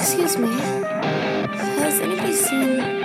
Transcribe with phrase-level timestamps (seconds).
[0.00, 0.48] Excuse me.
[0.48, 3.00] Has anybody seen uh,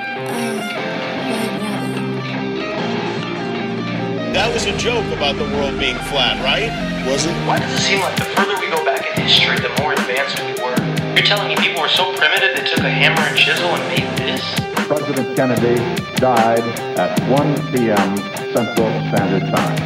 [4.32, 6.72] That was a joke about the world being flat, right?
[7.06, 7.34] Was it?
[7.46, 10.40] Why does it seem like the further we go back in history, the more advanced
[10.40, 10.80] we were?
[11.12, 14.08] You're telling me people were so primitive they took a hammer and chisel and made
[14.18, 14.56] this?
[14.88, 15.76] President Kennedy
[16.16, 16.64] died
[16.96, 18.18] at 1 p.m.
[18.56, 19.80] Central Standard Time.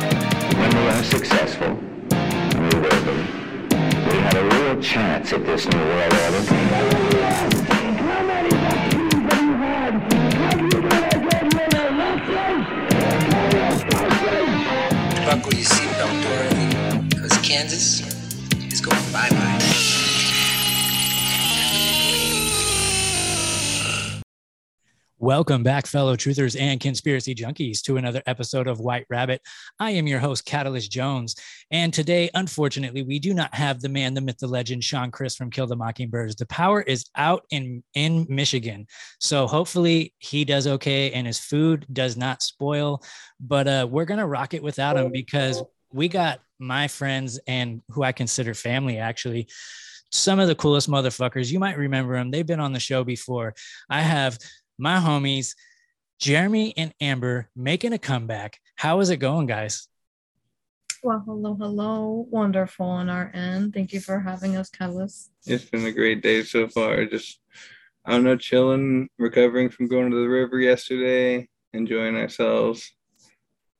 [0.61, 1.88] when we were successful,
[4.81, 6.39] chance at this new world order.
[15.25, 18.01] Buckle your seatbelt, Dorothy, because Kansas
[18.71, 20.08] is going bye-bye.
[25.29, 29.43] Welcome back, fellow truthers and conspiracy junkies, to another episode of White Rabbit.
[29.79, 31.35] I am your host, Catalyst Jones.
[31.69, 35.35] And today, unfortunately, we do not have the man, the myth, the legend, Sean Chris
[35.35, 36.35] from Kill the Mockingbirds.
[36.35, 38.87] The power is out in, in Michigan.
[39.19, 43.03] So hopefully he does okay and his food does not spoil.
[43.39, 45.61] But uh, we're going to rock it without him because
[45.93, 49.47] we got my friends and who I consider family, actually.
[50.11, 51.51] Some of the coolest motherfuckers.
[51.51, 52.31] You might remember them.
[52.31, 53.53] They've been on the show before.
[53.91, 54.39] I have
[54.79, 55.55] my homies,
[56.19, 58.59] Jeremy and Amber, making a comeback.
[58.75, 59.87] How is it going, guys?
[61.03, 62.27] Well, hello, hello.
[62.29, 63.73] Wonderful on our end.
[63.73, 65.31] Thank you for having us, Catalyst.
[65.45, 67.05] It's been a great day so far.
[67.05, 67.39] Just,
[68.05, 72.91] I don't know, chilling, recovering from going to the river yesterday, enjoying ourselves.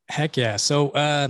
[0.10, 0.56] Heck yeah.
[0.56, 1.30] So, uh,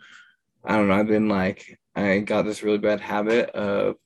[0.65, 0.95] I don't know.
[0.95, 3.97] I've been like, I got this really bad habit of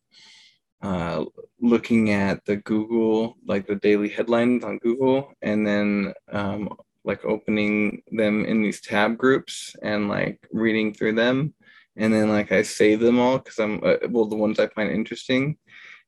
[0.82, 1.24] uh,
[1.60, 8.02] looking at the Google, like the daily headlines on Google, and then um, like opening
[8.10, 11.54] them in these tab groups and like reading through them.
[11.96, 14.90] And then like I save them all because I'm, uh, well, the ones I find
[14.90, 15.56] interesting.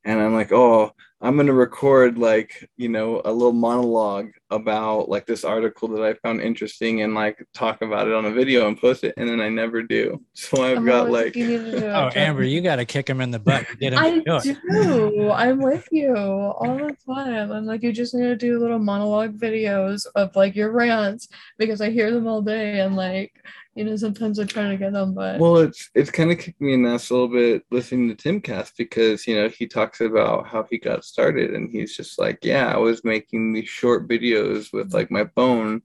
[0.03, 0.91] And I'm like, oh,
[1.25, 6.03] I'm going to record like, you know, a little monologue about like this article that
[6.03, 9.15] I found interesting and like talk about it on a video and post it.
[9.17, 10.21] And then I never do.
[10.35, 11.83] So I've I'm got oh, like, you need to do it.
[11.95, 14.21] oh amber you got to kick him in the butt to get him I to
[14.21, 15.31] do it do.
[15.31, 17.51] I'm with you all the time.
[17.51, 21.27] I'm like, you just need to do little monologue videos of like your rants
[21.57, 23.33] because I hear them all day and like,
[23.75, 26.61] you know, sometimes I try to get them, but Well, it's it's kind of kicked
[26.61, 29.99] me in the ass a little bit listening to Timcast because you know he talks
[29.99, 34.07] about how he got started and he's just like, yeah, I was making these short
[34.07, 35.81] videos with like my phone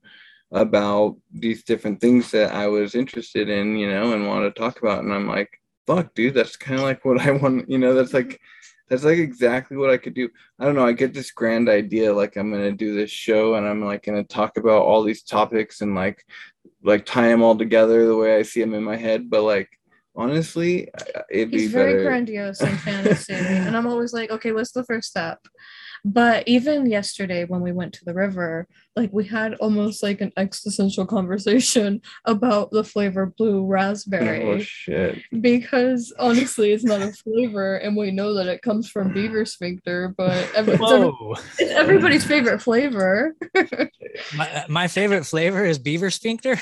[0.52, 4.80] about these different things that I was interested in, you know, and wanted to talk
[4.80, 5.50] about, and I'm like,
[5.86, 8.40] fuck, dude, that's kind of like what I want, you know, that's like
[8.88, 10.28] that's like exactly what I could do.
[10.58, 10.84] I don't know.
[10.84, 14.24] I get this grand idea, like I'm gonna do this show and I'm like gonna
[14.24, 16.24] talk about all these topics and like
[16.82, 19.30] like tie them all together the way I see them in my head.
[19.30, 19.68] But like
[20.14, 20.88] honestly,
[21.30, 22.04] it'd be he's very better.
[22.04, 23.34] grandiose in fantasy.
[23.34, 25.38] and I'm always like, okay, what's the first step?
[26.04, 28.66] But even yesterday when we went to the river,
[28.96, 34.42] like we had almost like an existential conversation about the flavor blue raspberry.
[34.44, 35.18] Oh shit.
[35.40, 40.14] because honestly it's not a flavor and we know that it comes from beaver sphincter
[40.16, 41.10] but every, it's, every-
[41.58, 43.34] it's everybody's favorite flavor
[44.36, 46.58] my, my favorite flavor is beaver sphincter.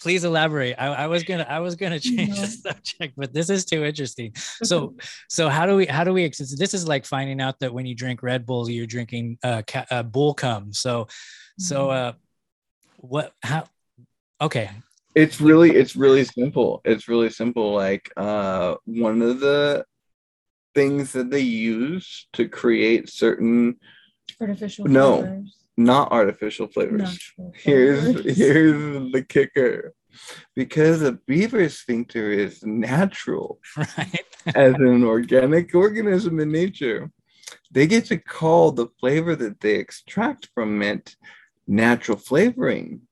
[0.00, 0.12] What the fuck?
[0.12, 0.74] Please elaborate.
[0.78, 2.42] I, I was gonna I was gonna change No.
[2.42, 4.32] the subject, but this is too interesting.
[4.64, 4.94] So
[5.28, 7.86] so how do we how do we ex- this is like finding out that when
[7.86, 10.72] you drink Red Bull you're drinking uh, ca- uh bull cum.
[10.72, 11.06] So
[11.58, 12.08] so Mm-hmm.
[12.08, 12.12] uh
[12.98, 13.64] what how
[14.40, 14.70] okay
[15.14, 16.80] It's really it's really simple.
[16.84, 17.72] It's really simple.
[17.74, 19.84] Like uh one of the
[20.74, 23.76] things that they use to create certain
[24.40, 25.20] artificial No.
[25.22, 27.18] flavors not artificial flavors.
[27.54, 28.36] Here's flavors.
[28.36, 29.94] here's the kicker.
[30.56, 34.24] Because a beaver sphincter is natural right
[34.56, 37.10] as an organic organism in nature,
[37.70, 41.14] they get to call the flavor that they extract from it
[41.68, 43.02] natural flavoring.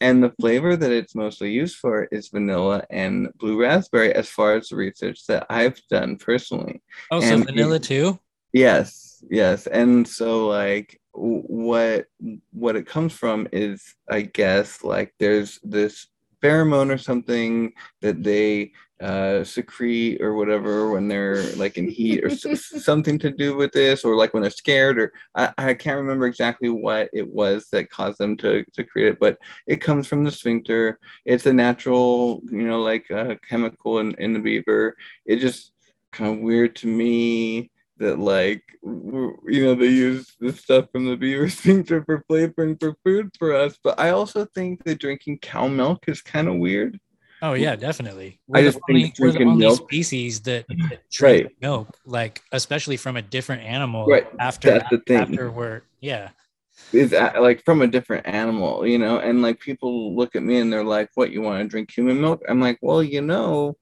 [0.00, 4.54] And the flavor that it's mostly used for is vanilla and blue raspberry, as far
[4.56, 6.82] as the research that I've done personally.
[7.12, 8.18] oh so And- vanilla too
[8.52, 9.66] Yes, yes.
[9.66, 12.06] And so like what
[12.52, 16.08] what it comes from is I guess like there's this
[16.42, 22.30] pheromone or something that they uh secrete or whatever when they're like in heat or
[22.30, 26.26] something to do with this or like when they're scared or I, I can't remember
[26.26, 30.24] exactly what it was that caused them to to create it but it comes from
[30.24, 30.98] the sphincter.
[31.24, 34.96] It's a natural you know like uh, chemical in, in the beaver.
[35.26, 35.72] It just
[36.12, 37.71] kind of weird to me
[38.02, 42.94] that like you know they use the stuff from the beaver sphincter for flavoring for
[43.04, 46.98] food for us but i also think that drinking cow milk is kind of weird.
[47.44, 48.38] Oh yeah definitely.
[48.54, 51.44] I we're just the only, think we're the drinking only milk- species that, that drink
[51.46, 51.56] Right.
[51.60, 55.18] milk like especially from a different animal Right, after that's the thing.
[55.22, 56.30] after we're yeah.
[56.92, 60.72] Is like from a different animal you know and like people look at me and
[60.72, 62.42] they're like what you want to drink human milk?
[62.48, 63.76] I'm like well you know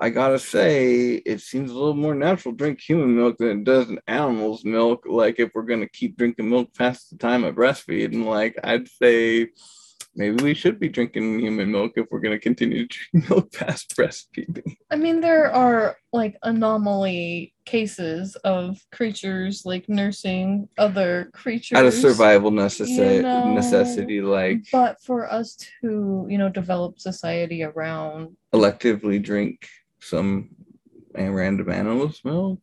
[0.00, 3.64] i gotta say it seems a little more natural to drink human milk than it
[3.64, 5.04] does an animal's milk.
[5.06, 9.48] Like if we're gonna keep drinking milk past the time of breastfeeding, like i'd say
[10.14, 13.96] maybe we should be drinking human milk if we're gonna continue to drink milk past
[13.96, 14.76] breastfeeding.
[14.90, 21.78] I mean there are like anomaly cases of creatures like nursing other creatures.
[21.78, 26.98] Out of survival necessity You know, necessity like but for us to you know develop
[26.98, 29.68] society around electively drink
[30.00, 30.48] some
[31.14, 32.58] random animal's milk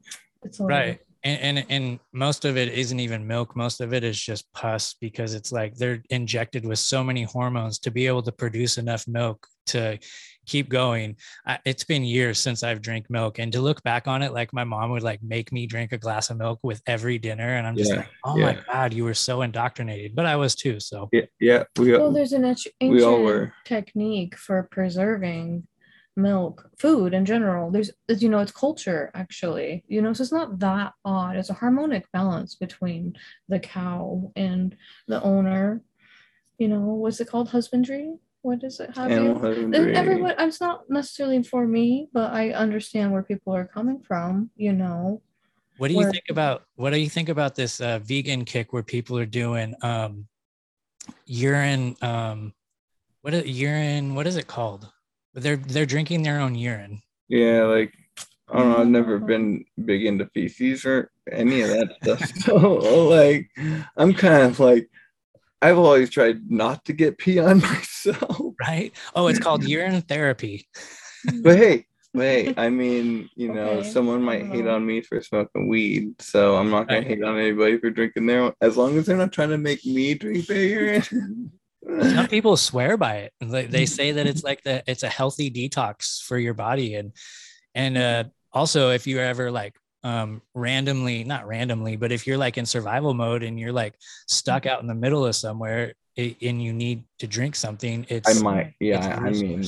[0.46, 1.00] it's a right.
[1.24, 3.56] and, and and most of it isn't even milk.
[3.56, 7.80] Most of it is just pus because it's like they're injected with so many hormones
[7.80, 9.98] to be able to produce enough milk to
[10.46, 11.16] keep going.
[11.48, 13.40] I, it's been years since i've drank milk.
[13.40, 15.98] And to look back on it like my mom would like make me drink a
[15.98, 17.56] glass of milk with every dinner.
[17.56, 20.16] And i'm just Yeah, like oh my god you were so indoctrinated.
[20.16, 21.10] But i was too so.
[21.12, 23.52] Yeah, yeah, we well there's an ancient we all were.
[23.66, 25.66] technique for preserving
[26.16, 27.72] milk food in general.
[27.72, 31.36] There's as you know it's culture actually you know so it's not that odd.
[31.36, 33.16] It's a harmonic balance between
[33.50, 34.76] the cow and
[35.08, 35.82] the owner.
[36.58, 37.50] You know what's it called?
[37.50, 38.14] Husbandry?
[38.42, 39.12] What is it have?
[39.12, 39.88] Animal you husbandry.
[39.88, 44.50] And everyone it's not necessarily for me but i understand where people are coming from
[44.56, 45.22] you know.
[45.78, 48.72] What do you Where- think about what do you think about this uh, vegan kick
[48.72, 50.28] where people are doing um
[51.26, 52.54] urine um
[53.22, 54.90] what is urine what is it called
[55.36, 57.94] they're they're drinking their own urine Yeah, like
[58.50, 58.78] I don't know.
[58.82, 62.32] I've never been big into feces or any of that stuff.
[62.46, 63.50] So like,
[63.98, 64.90] I'm kind of like,
[65.62, 68.54] I've always tried not to get pee on myself.
[68.62, 70.68] right oh it's called urine therapy
[71.44, 75.02] But hey, but hey, I mean, you know, Okay, someone might don't hate on me
[75.02, 77.08] for smoking weed, so I'm not gonna Right.
[77.08, 79.86] hate on anybody for drinking their own, as long as they're not trying to make
[79.86, 81.52] me drink their urine.
[81.86, 86.22] some people swear by it they, say that it's like the it's a healthy detox
[86.22, 87.12] for your body and
[87.74, 88.24] and uh
[88.54, 93.14] also if you're ever like um randomly not randomly but if you're like in survival
[93.14, 93.96] mode and you're like
[94.28, 98.44] stuck out in the middle of somewhere and you need to drink something it's I
[98.44, 99.20] might, yeah.
[99.22, 99.64] I mean.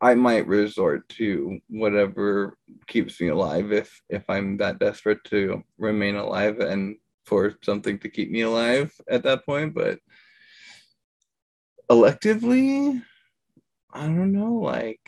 [0.00, 6.16] I might resort to whatever keeps me alive if if I'm that desperate to remain
[6.16, 9.74] alive and for something to keep me alive at that point.
[9.74, 10.00] But
[11.90, 13.02] electively,
[13.92, 14.54] I don't know.
[14.54, 15.00] Like,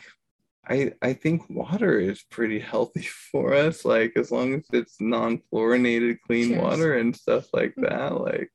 [0.67, 3.85] I I think water is pretty healthy for us.
[3.85, 6.61] Like as long as it's non-fluorinated, clean Cheers.
[6.61, 8.19] water and stuff like that.
[8.19, 8.51] Like,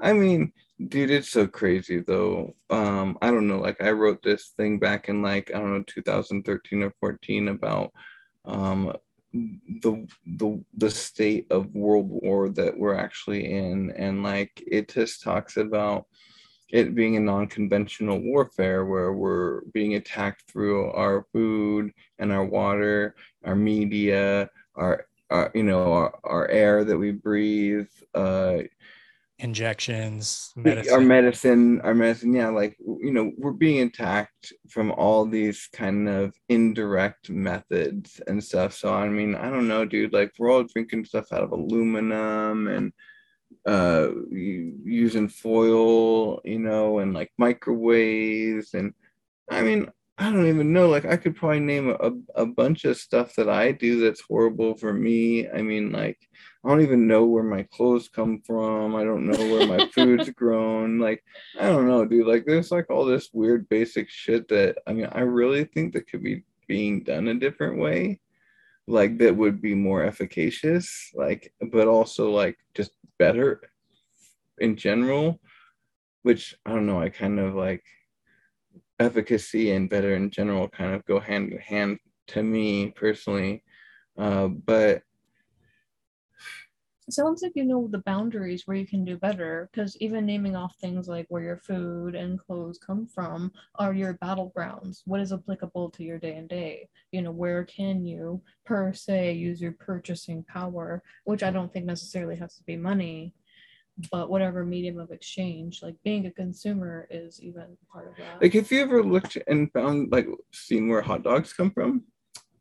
[0.00, 0.52] I mean,
[0.88, 2.54] dude, it's so crazy though.
[2.70, 3.60] Um, I don't know.
[3.60, 7.92] Like I wrote this thing back in like I don't know 2013 or 14 about
[8.44, 8.92] um
[9.32, 15.22] the the the state of world war that we're actually in and like it just
[15.22, 16.06] talks about
[16.72, 23.14] it being a non-conventional warfare where we're being attacked through our food and our water
[23.44, 28.58] our media our, our you know our, our air that we breathe uh
[29.38, 31.08] injections our medicine.
[31.08, 36.32] medicine our medicine yeah like you know we're being attacked from all these kind of
[36.48, 41.04] indirect methods and stuff so i mean i don't know dude like we're all drinking
[41.04, 42.92] stuff out of aluminum and
[43.66, 48.92] uh using foil you know and like microwaves and
[49.50, 52.96] i mean i don't even know like i could probably name a, a bunch of
[52.96, 56.18] stuff that i do that's horrible for me i mean like
[56.64, 58.94] I don't even know where my clothes come from.
[58.94, 61.00] I don't know where my food's grown.
[61.00, 61.24] Like,
[61.58, 62.26] I don't know, dude.
[62.26, 66.08] Like, there's like all this weird basic shit that I mean, I really think that
[66.08, 68.20] could be being done a different way,
[68.86, 73.60] like that would be more efficacious, like, but also like just better
[74.58, 75.40] in general.
[76.22, 77.00] Which I don't know.
[77.00, 77.82] I kind of like
[79.00, 81.98] efficacy and better in general kind of go hand in hand
[82.28, 83.64] to me personally.
[84.16, 85.02] Uh, but
[87.12, 90.74] sounds like you know the boundaries where you can do better because even naming off
[90.80, 95.02] things like where your food and clothes come from are your battlegrounds.
[95.04, 96.88] What is applicable to your day and day?
[97.10, 101.86] You know, where can you per se use your purchasing power, which I don't think
[101.86, 103.34] necessarily has to be money,
[104.10, 108.40] but whatever medium of exchange, like being a consumer is even part of that.
[108.40, 112.04] like, have you ever looked and found like seen where hot dogs come from?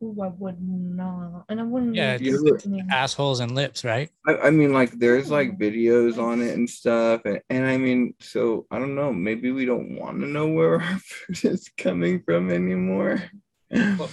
[0.04, 1.96] Ooh, I would not, and I wouldn't.
[1.96, 4.10] Yeah, even it's- think to me- assholes and lips, right?
[4.26, 5.64] I, I mean, like, there's like hmm.
[5.64, 9.14] videos on it and stuff, and, and I mean, so I don't know.
[9.14, 13.24] Maybe we don't want to know where our food is coming from anymore.
[13.72, 14.10] I'm,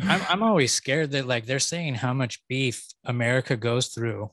[0.00, 4.30] I'm always scared that like they're saying how much beef America goes through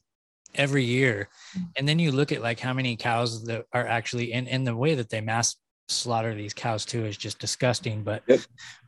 [0.55, 1.29] every year.
[1.53, 1.63] Hmm.
[1.77, 4.75] And then you look at like how many cows that are actually in, in the
[4.75, 5.55] way that they mass
[5.89, 8.03] slaughter these cows too is just disgusting.
[8.03, 8.39] But Yep.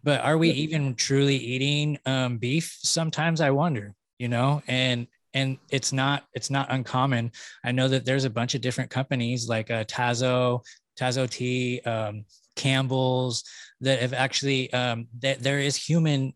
[0.03, 0.57] but are we Yep.
[0.57, 2.77] even truly eating um, beef?
[2.81, 7.31] Sometimes I wonder, you know, and and it's not it's not uncommon.
[7.63, 10.63] I know that there's a bunch of different companies like uh, Tazo,
[10.99, 13.43] Tazo Tea, um, Campbell's
[13.79, 16.33] that have actually um, that there is human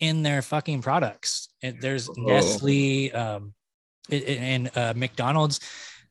[0.00, 1.48] in their fucking products.
[1.62, 2.14] And there's Oh.
[2.16, 3.54] Nestle um,
[4.10, 5.60] and uh, McDonald's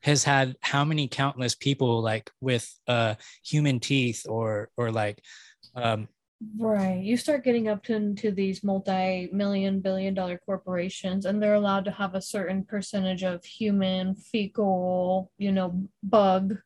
[0.04, 5.20] has had how many countless people like with uh, human teeth or or like
[5.74, 6.08] um,
[6.58, 7.02] Right.
[7.02, 11.90] You start getting up to, into these multi-million billion dollar corporations and they're allowed to
[11.90, 16.58] have a certain percentage of human fecal, you know, bug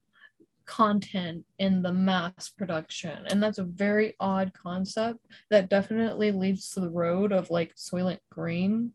[0.67, 3.25] content in the mass production.
[3.29, 8.21] And that's a very odd concept that definitely leads to the road of like Soylent
[8.31, 8.93] Green.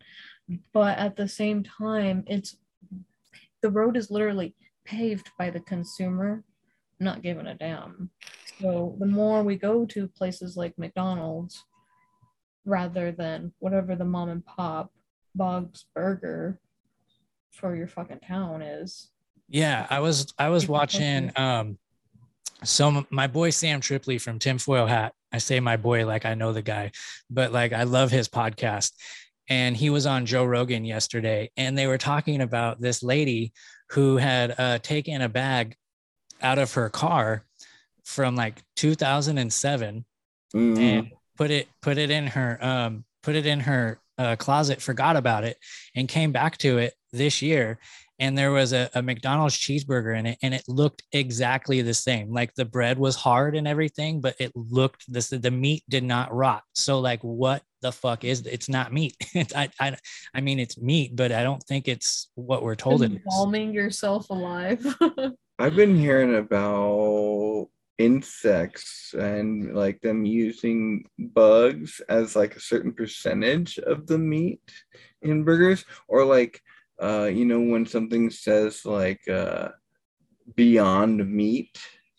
[0.73, 2.57] But at the same time, it's
[3.63, 4.53] the road is literally
[4.85, 6.43] paved by the consumer,
[6.99, 8.11] not giving a damn.
[8.59, 11.63] So the more we go to places like McDonald's,
[12.65, 14.91] rather than whatever the mom and pop
[15.35, 16.59] Bog's Burger
[17.51, 19.09] for your fucking town is.
[19.49, 21.77] Yeah, I was I was watching um
[22.63, 25.13] so my boy Sam Tripoli from Tinfoil Hat.
[25.31, 26.91] I say my boy like I know the guy,
[27.29, 28.91] but like I love his podcast.
[29.49, 33.51] And he was on Joe Rogan yesterday and they were talking about this lady
[33.89, 35.75] who had uh, taken a bag
[36.41, 37.45] out of her car
[38.03, 40.05] from like 2007
[40.53, 40.77] Mhm.
[40.77, 45.15] and put it put it in her um put it in her uh, closet forgot
[45.15, 45.57] about it
[45.95, 47.79] and came back to it this year
[48.19, 52.31] and there was a, a mcdonald's cheeseburger in it and it looked exactly the same
[52.31, 56.31] like the bread was hard and everything but it looked this the meat did not
[56.31, 59.15] rot so like what the fuck is it's not meat.
[59.35, 59.95] It's, I, I
[60.33, 63.17] i mean it's meat but i don't think it's what we're told it is.
[63.17, 64.83] Embalming yourself alive.
[65.59, 73.77] I've been hearing about insects and like them using bugs as like a certain percentage
[73.77, 74.61] of the meat
[75.21, 75.85] in burgers.
[76.07, 76.61] Or like
[77.01, 79.69] uh you know when something says like uh
[80.55, 81.77] beyond meat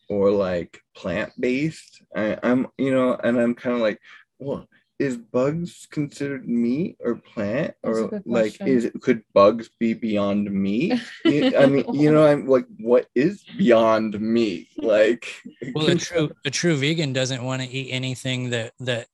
[0.08, 3.98] or like plant-based i'm you know and i'm kind of like
[4.38, 4.66] well
[4.98, 10.50] is bugs considered meat or plant That's or like is it could bugs be beyond
[10.52, 11.00] meat?
[11.24, 14.68] You- I mean, you know, I'm like, what is beyond meat?
[14.78, 15.26] Like,
[15.74, 19.08] well a true a true vegan doesn't want to eat anything that that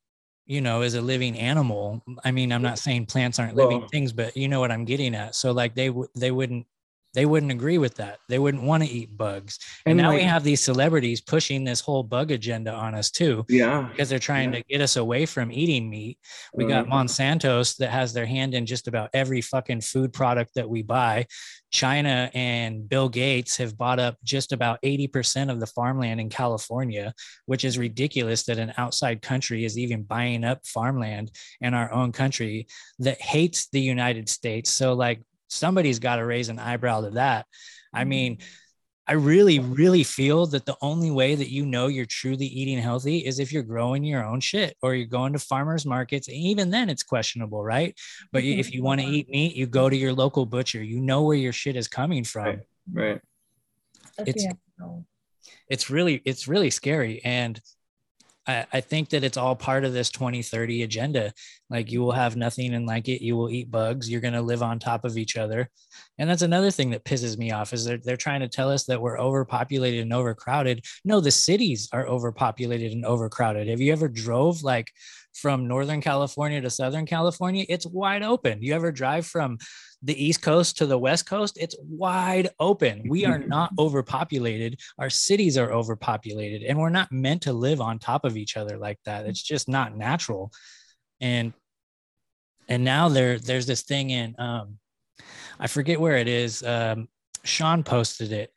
[0.45, 2.03] you know is a living animal.
[2.23, 4.85] I mean i'm not saying plants aren't living Well- things but you know what i'm
[4.85, 5.33] getting at.
[5.35, 6.65] So like they w- they wouldn't
[7.13, 8.19] they wouldn't agree with that.
[8.29, 9.59] They wouldn't want to eat bugs.
[9.85, 13.45] And, And, now we have these celebrities pushing this whole bug agenda on us too
[13.49, 13.89] Yeah.
[13.91, 14.59] because they're trying Yeah.
[14.59, 16.17] to get us away from eating meat.
[16.53, 16.89] We got Mhm.
[16.91, 21.25] Monsanto's that has their hand in just about every fucking food product that we buy.
[21.71, 27.13] China and Bill Gates have bought up just about 80% of the farmland in California,
[27.45, 32.11] which is ridiculous that an outside country is even buying up farmland in our own
[32.11, 32.67] country
[32.99, 34.69] that hates the United States.
[34.69, 37.45] So, like, somebody's got to raise an eyebrow to that.
[37.93, 38.09] I mm-hmm.
[38.09, 38.37] mean,
[39.07, 43.17] I really, really feel that the only way that you know you're truly eating healthy
[43.17, 46.27] is if you're growing your own shit or you're going to farmers markets.
[46.27, 47.97] And even then, it's questionable, right?
[48.31, 49.15] But you- if you want to mm-hmm.
[49.15, 50.81] eat meat, you go to your local butcher.
[50.81, 52.45] You know where your shit is coming from.
[52.45, 52.59] Right.
[52.93, 53.21] Right.
[54.25, 55.05] It's- the ethical.
[55.67, 57.21] It's really, it's really scary.
[57.23, 57.59] And
[58.47, 61.33] I, I think that it's all part of this 2030 agenda.
[61.69, 64.09] Like you will have nothing and like it, you will eat bugs.
[64.09, 65.69] You're going to live on top of each other.
[66.17, 68.85] And that's another thing that pisses me off is they're, they're trying to tell us
[68.85, 70.83] that we're overpopulated and overcrowded.
[71.05, 73.67] No, the cities are overpopulated and overcrowded.
[73.67, 74.91] Have you ever drove like
[75.33, 77.65] from Northern California to Southern California?
[77.69, 78.61] It's wide open.
[78.61, 79.59] You ever drive from
[80.03, 81.57] the East Coast to the West Coast?
[81.59, 83.03] It's wide open.
[83.07, 84.79] We are not overpopulated.
[84.97, 88.77] Our cities are overpopulated and we're not meant to live on top of each other
[88.77, 89.25] like that.
[89.25, 90.51] It's just not natural.
[91.19, 91.53] And
[92.67, 94.79] and now there there's this thing in um
[95.59, 96.63] I forget where it is.
[96.63, 97.07] Um,
[97.43, 98.51] Sean posted it,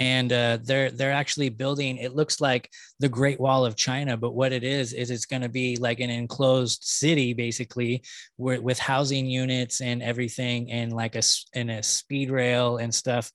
[0.00, 1.98] and uh, they're they're actually building.
[1.98, 5.42] It looks like the Great Wall of China, but what it is is it's going
[5.42, 8.02] to be like an enclosed city, basically,
[8.36, 11.22] where, with housing units and everything, and like a
[11.54, 13.30] and a speed rail and stuff.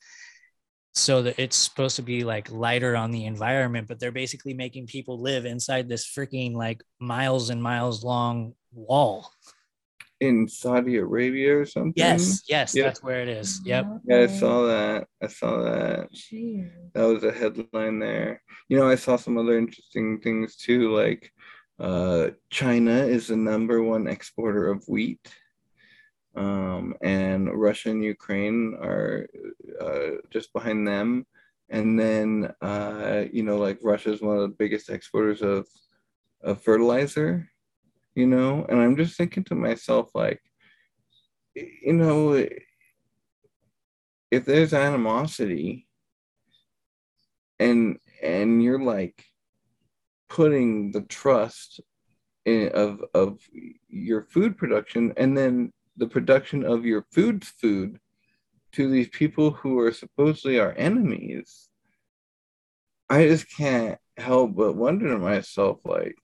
[0.95, 4.87] So that it's supposed to be like lighter on the environment, but they're basically making
[4.87, 9.29] people live inside this freaking like miles and miles long wall.
[10.21, 11.93] In Saudi Arabia or something.
[11.95, 12.85] Yes, yes, Yep.
[12.85, 13.59] that's where it is.
[13.65, 13.85] Yep.
[14.07, 15.07] Yeah, I saw that.
[15.21, 16.11] I saw that.
[16.13, 16.71] Jeez.
[16.93, 18.41] That was a headline there.
[18.69, 21.31] You know, I saw some other interesting things too, like
[21.79, 25.19] uh, China is the number one exporter of wheat.
[26.35, 29.27] Um, and Russia and Ukraine are
[29.81, 31.25] uh, just behind them.
[31.69, 35.67] And then, uh, you know, like Russia is one of the biggest exporters of,
[36.41, 37.49] of fertilizer,
[38.15, 38.65] you know?
[38.67, 40.41] And I'm just thinking to myself, like,
[41.53, 42.47] you know,
[44.31, 45.87] if there's animosity
[47.59, 49.23] and and you're like
[50.29, 51.79] putting the trust
[52.45, 53.39] in, of of
[53.87, 57.99] your food production and then the production of your food's food
[58.73, 61.69] to these people who are supposedly our enemies
[63.09, 66.17] i just can't help but wonder to myself like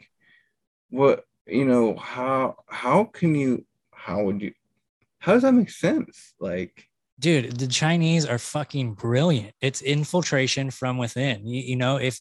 [0.89, 4.53] what you know how how can you how would you
[5.19, 6.33] how does that make sense?
[6.39, 6.87] Like
[7.19, 9.53] dude the chinese are fucking brilliant.
[9.61, 11.45] It's infiltration from within.
[11.45, 12.19] You, you know if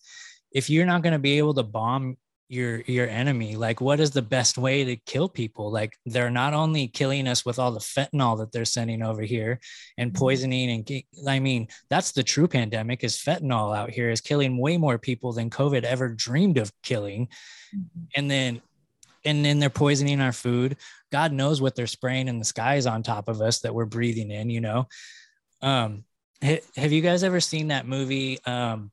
[0.53, 2.17] if you're not going to be able to bomb
[2.51, 5.71] your your enemy like what is the best way to kill people?
[5.71, 9.61] Like they're not only killing us with all the fentanyl that they're sending over here
[9.97, 10.19] and mm-hmm.
[10.19, 14.77] poisoning and i mean that's the true pandemic is fentanyl out here is killing way
[14.77, 17.29] more people than covid ever dreamed of killing.
[17.75, 18.05] Mm-hmm.
[18.17, 18.63] And then
[19.25, 20.77] and then they're poisoning our food.
[21.13, 24.31] God knows what they're spraying in the skies on top of us that we're breathing
[24.31, 24.87] in you know?
[25.63, 26.05] Um
[26.43, 28.39] ha- have you guys ever seen that movie?
[28.45, 28.91] Um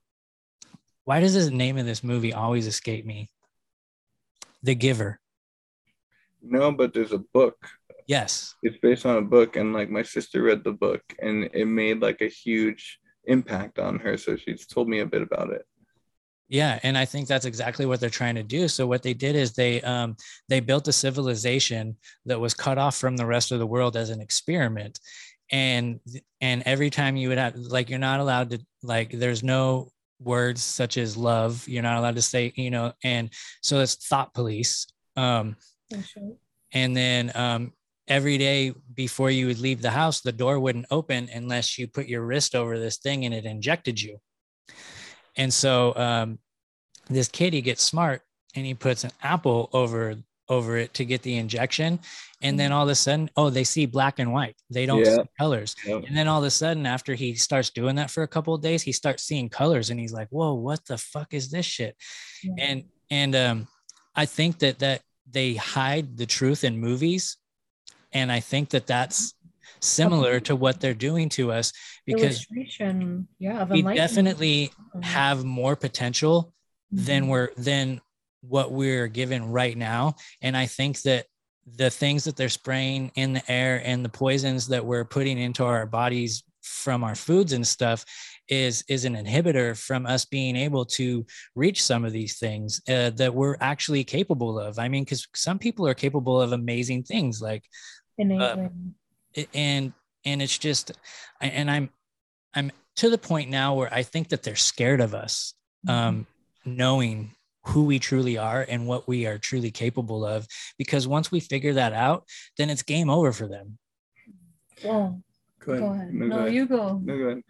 [1.05, 3.29] why does the name of this movie always escape me?
[4.63, 5.19] The giver.
[6.41, 7.57] No but there's a book.
[8.07, 8.55] Yes.
[8.63, 12.01] It's based on a book and like my sister read the book and it made
[12.01, 15.65] like a huge impact on her so she's told me a bit about it
[16.49, 18.67] Yeah, and I think that's exactly what they're trying to do.
[18.69, 20.15] So what they did is they um,
[20.47, 24.10] they built a civilization that was cut off from the rest of the world as
[24.10, 24.99] an experiment,
[25.51, 25.99] and
[26.39, 30.62] and every time you would have like you're not allowed to like there's no words
[30.63, 31.67] such as love.
[31.67, 33.29] You're not allowed to say you know, and
[33.62, 34.88] so it's thought police.
[35.17, 35.57] Um,
[36.71, 37.73] and then um,
[38.07, 42.07] every day before you would leave the house, the door wouldn't open unless you put
[42.07, 44.19] your wrist over this thing and it injected you.
[45.38, 46.39] And so um,
[47.10, 48.21] this kid, he gets smart
[48.56, 50.15] and he puts an apple over
[50.50, 52.00] over it to get the injection.
[52.41, 54.56] And then all of a sudden, oh, they see black and white.
[54.69, 55.15] They don't Yeah.
[55.15, 55.76] see colors.
[56.08, 58.62] And then all of a sudden, after he starts doing that for a couple of
[58.62, 61.97] days, he starts seeing colors and he's like, whoa, what the fuck is this shit?
[62.58, 63.67] And and um,
[64.15, 67.38] I think that that they hide the truth in movies.
[68.13, 69.34] And I think that that's
[69.79, 71.73] similar to what they're doing to us
[72.05, 72.45] because
[73.39, 75.03] yeah, we definitely Mhm.
[75.03, 76.53] have more potential
[76.91, 77.29] than Mhm.
[77.29, 78.01] we're than
[78.41, 80.15] what we're given right now.
[80.41, 81.25] And i think that
[81.75, 85.65] the things that they're spraying in the air and the poisons that we're putting into
[85.65, 88.05] our bodies from our foods and stuff
[88.47, 93.09] is is an inhibitor from us being able to reach some of these things uh,
[93.11, 94.79] that we're actually capable of.
[94.79, 97.63] I mean because some people are capable of amazing things like
[98.41, 98.55] uh,
[99.54, 99.93] and
[100.26, 100.91] and it's just
[101.41, 101.89] and i'm
[102.56, 105.54] i'm to the point now where i think that they're scared of us
[105.88, 106.26] um
[106.65, 107.32] knowing
[107.65, 110.47] who we truly are and what we are truly capable of
[110.78, 112.23] because once we figure that out
[112.58, 113.78] then it's game over for them
[114.84, 115.21] Well,
[115.60, 115.84] Go ahead.
[115.84, 116.13] go ahead.
[116.13, 116.54] No, No, go ahead.
[116.54, 117.02] you go.
[117.04, 117.41] No, go ahead.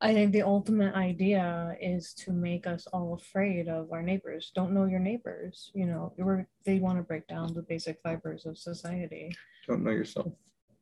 [0.00, 4.50] I think the ultimate idea is to make us all afraid of our neighbors.
[4.52, 5.70] Don't know your neighbors.
[5.74, 9.30] You know, we're, they want to break down the basic fibers of society.
[9.68, 10.32] Don't know yourself.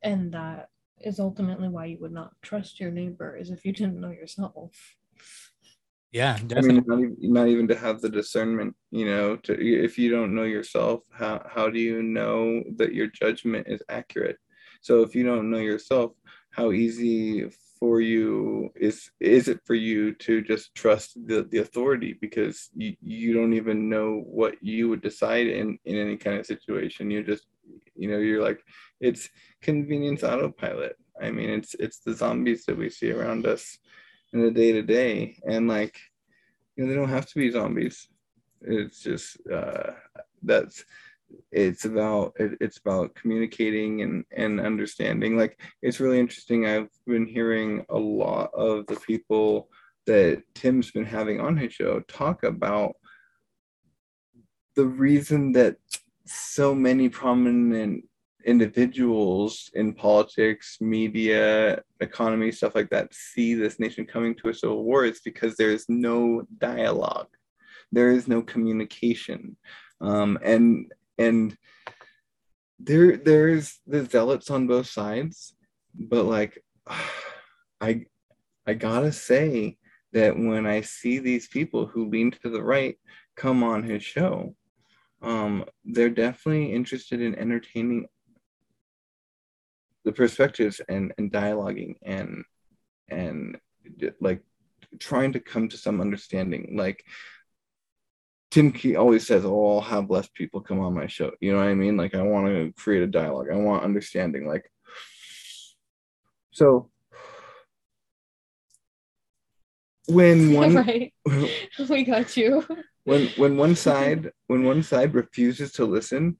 [0.02, 0.68] And that
[1.00, 4.72] is ultimately why you would not trust your neighbor, is if you didn't know yourself.
[6.12, 9.52] yeah I mean, not even, not even to have the discernment, you know, to
[9.88, 14.38] if you don't know yourself, how how do you know that your judgment is accurate?
[14.82, 16.12] So if you don't know yourself,
[16.50, 22.12] how easy for you is is it for you to just trust the, the authority
[22.20, 26.44] because you, you don't even know what you would decide in in any kind of
[26.44, 27.46] situation you just
[28.00, 28.62] you know you're like
[29.00, 29.28] it's
[29.60, 30.96] convenience autopilot.
[31.20, 33.78] I mean it's it's the zombies that we see around us
[34.32, 35.36] in the day to day.
[35.46, 35.98] And like
[36.74, 38.08] you know they don't have to be zombies.
[38.62, 39.92] It's just uh
[40.42, 40.84] that's
[41.52, 45.36] it's about it, it's about communicating and and understanding.
[45.36, 46.66] Like it's really interesting.
[46.66, 49.68] I've been hearing a lot of the people
[50.06, 52.96] that tim's been having on his show talk about
[54.74, 55.76] the reason that
[56.26, 58.04] so many prominent
[58.46, 64.82] individuals in politics media economy stuff like that see this nation coming to a civil
[64.82, 67.28] war it's because there's no dialogue.
[67.92, 69.56] There is no communication.
[70.00, 71.56] Um, and and
[72.78, 75.54] there there's the zealots on both sides
[75.94, 76.62] but like
[77.80, 78.04] i
[78.66, 79.76] i gotta say
[80.12, 82.96] that when i see these people who lean to the right
[83.36, 84.54] come on his show
[85.22, 88.06] um they're definitely interested in entertaining
[90.04, 92.44] the perspectives and and dialoguing and
[93.08, 93.58] and
[94.20, 94.42] like
[94.98, 97.04] trying to come to some understanding like
[98.50, 101.58] Tim Key always says, "Oh, I'll have less people come on my show." You know
[101.58, 101.96] what I mean?
[101.96, 103.46] Like, I want to create a dialogue.
[103.50, 104.48] I want understanding.
[104.48, 104.70] Like,
[106.50, 106.90] so
[110.08, 111.14] when one right.
[111.88, 112.66] we got you.
[113.04, 116.38] When when one side when one side refuses to listen,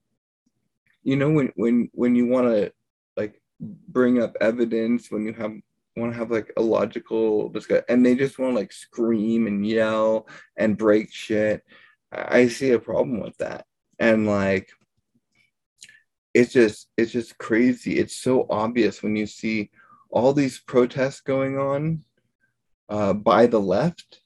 [1.03, 2.73] you know, when when when you want to
[3.17, 5.53] like bring up evidence, when you have
[5.97, 9.67] want to have like a logical discussion, and they just want to like scream and
[9.67, 11.63] yell and break shit
[12.13, 13.67] I see a problem with that.
[13.99, 14.71] And like
[16.35, 17.99] it's just it's just crazy.
[17.99, 19.71] It's so obvious when you see
[20.11, 22.05] all these protests going on
[22.89, 24.21] uh, by the left.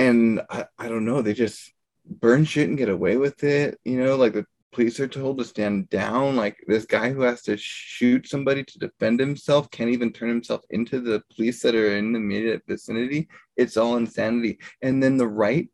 [0.00, 1.72] And I, I don't know, they just
[2.06, 3.78] burn shit and get away with it.
[3.84, 6.36] You know, like the police are told to stand down.
[6.36, 10.62] Like this guy who has to shoot somebody to defend himself can't even turn himself
[10.70, 13.28] into the police that are in the immediate vicinity.
[13.56, 14.58] It's all insanity.
[14.80, 15.68] And then the right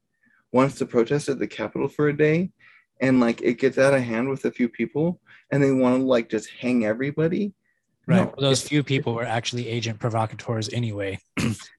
[0.53, 2.51] wants to protest at the Capitol for a day
[3.01, 5.21] and like it gets out of hand with a few people
[5.53, 7.53] and they want to like just hang everybody.
[8.07, 11.19] right No, well, those few people were actually agent provocateurs anyway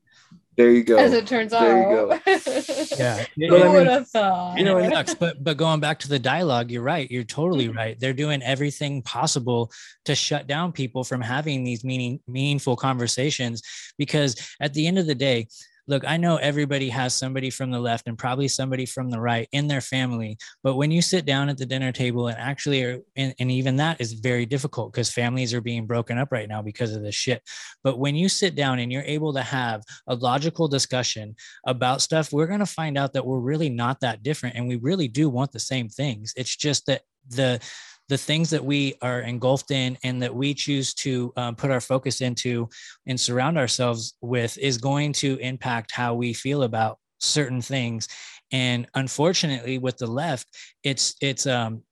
[0.57, 0.97] There you go.
[0.97, 2.21] As it turns There you out.
[2.97, 4.57] yeah Who But I mean- would have thought?
[4.57, 7.67] you know it sucks but but going back to the dialogue you're right you're totally
[7.67, 7.77] mm-hmm.
[7.77, 9.71] right they're doing everything possible
[10.05, 13.61] to shut down people from having these meaning meaningful conversations
[13.97, 15.47] because at the end of the day
[15.87, 19.47] look i know everybody has somebody from the left and probably somebody from the right
[19.51, 22.99] in their family but when you sit down at the dinner table and actually are
[23.15, 26.61] and, and even that is very difficult because families are being broken up right now
[26.61, 27.41] because of this shit
[27.83, 32.31] but when you sit down and you're able to have a logical discussion about stuff,
[32.31, 35.29] we're going to find out that we're really not that different and we really do
[35.29, 36.33] want the same things.
[36.35, 37.59] It's just that the
[38.09, 41.81] the things that we are engulfed in and that we choose to um, put our
[41.81, 42.69] focus into
[43.05, 48.07] and surround ourselves with is going to impact how we feel about certain things.
[48.51, 50.47] And unfortunately with the left
[50.83, 51.83] it's it's um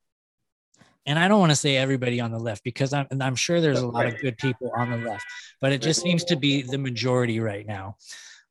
[1.06, 3.62] and I don't want to say everybody on the left because I'm, and I'm sure
[3.62, 5.24] there's a lot of good people on the left,
[5.62, 7.98] but it just seems to be the majority right now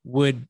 [0.04, 0.46] would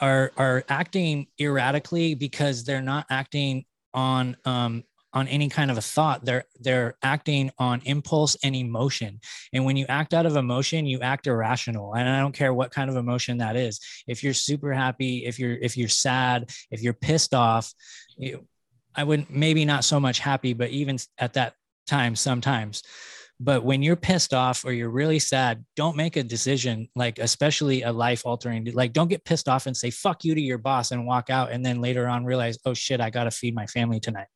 [0.00, 5.82] are are acting erratically because they're not acting on um on any kind of a
[5.82, 6.24] thought.
[6.24, 9.20] They're they're acting on impulse and emotion.
[9.52, 11.94] And when you act out of emotion you act irrational.
[11.94, 13.80] And i don't care what kind of emotion that is.
[14.06, 17.72] If you're super happy if you're if you're sad if you're pissed off
[18.18, 18.46] you,
[18.94, 21.54] i would maybe not so much happy but even at that
[21.86, 22.82] time sometimes.
[23.40, 27.82] But when you're pissed off or you're really sad don't make a decision like especially
[27.82, 30.92] a life altering like don't get pissed off and say fuck you to your boss
[30.92, 33.98] and walk out and then later on realize oh shit i gotta feed my family
[33.98, 34.28] tonight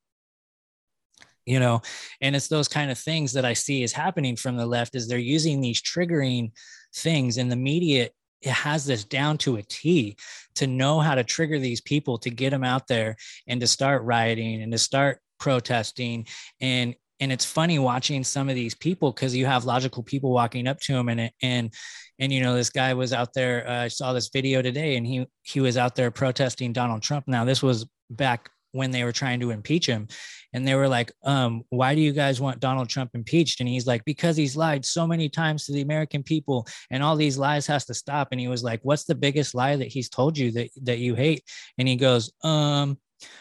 [1.49, 1.81] you know
[2.21, 5.09] and it's those kind of things that i see is happening from the left is
[5.09, 6.51] they're using these triggering
[6.95, 8.09] things and the media
[8.41, 10.17] it has this down to a T
[10.55, 14.05] to know how to trigger these people to get them out there and to start
[14.05, 16.27] rioting and to start protesting.
[16.61, 20.69] And and it's funny watching some of these people because you have logical people walking
[20.69, 21.75] up to them and and
[22.21, 25.05] and you know this guy was out there uh, i saw this video today and
[25.05, 27.27] he he was out there protesting donald trump.
[27.27, 30.09] Now this was back when they were trying to impeach him.
[30.53, 33.61] And they were like um why do you guys want donald trump impeached?
[33.61, 37.17] And he's like because he's lied so many times to the american people and all
[37.17, 38.29] these lies has to stop.
[38.33, 41.15] And he was like what's the biggest lie that he's told you that that you
[41.15, 41.43] hate?
[41.77, 42.99] And he goes um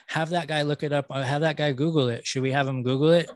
[0.07, 2.67] have that guy look it up uh, have that guy google it should we have
[2.67, 3.29] him google it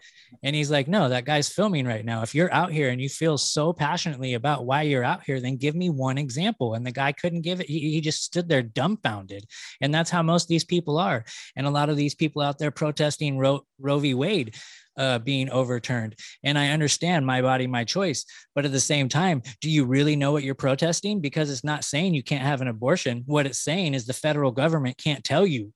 [0.44, 3.10] and he's like no that guy's filming right now if you're out here and you
[3.10, 6.92] feel so passionately about why you're out here then give me one example and the
[6.92, 9.46] guy couldn't give it he, he just stood there dumbfounded
[9.82, 11.24] and that's how most of these people are
[11.56, 14.56] and a lot of these people out there protesting roe, roe v wade
[14.98, 16.16] uh, being overturned.
[16.44, 18.26] And I understand my body, my choice.
[18.54, 21.22] But at the same time, do you really know what you're protesting?
[21.22, 23.24] Because it's not saying you can't have an abortion.
[23.26, 25.74] What it's saying is the federal government can't tell you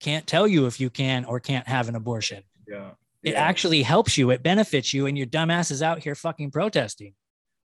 [0.00, 2.42] can't tell you if you can or can't have an abortion.
[2.66, 2.92] Yeah.
[3.22, 3.42] It Yeah.
[3.42, 4.30] actually helps you.
[4.30, 7.14] It benefits you, and your dumbass is out here fucking protesting.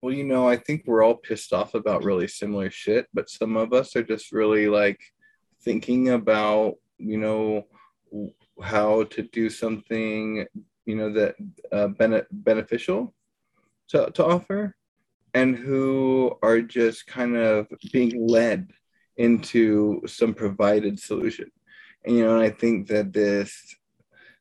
[0.00, 3.56] Well, you know, I think we're all pissed off about really similar shit, but some
[3.56, 5.00] of us are just really like
[5.62, 7.66] thinking about, you know,
[8.60, 10.46] how to do something,
[10.86, 11.36] you know, that
[11.70, 13.14] uh, bene- beneficial
[13.88, 14.74] to, to offer,
[15.34, 18.72] and who are just kind of being led
[19.16, 21.50] into some provided solution.
[22.04, 23.76] And, you know, and I think that this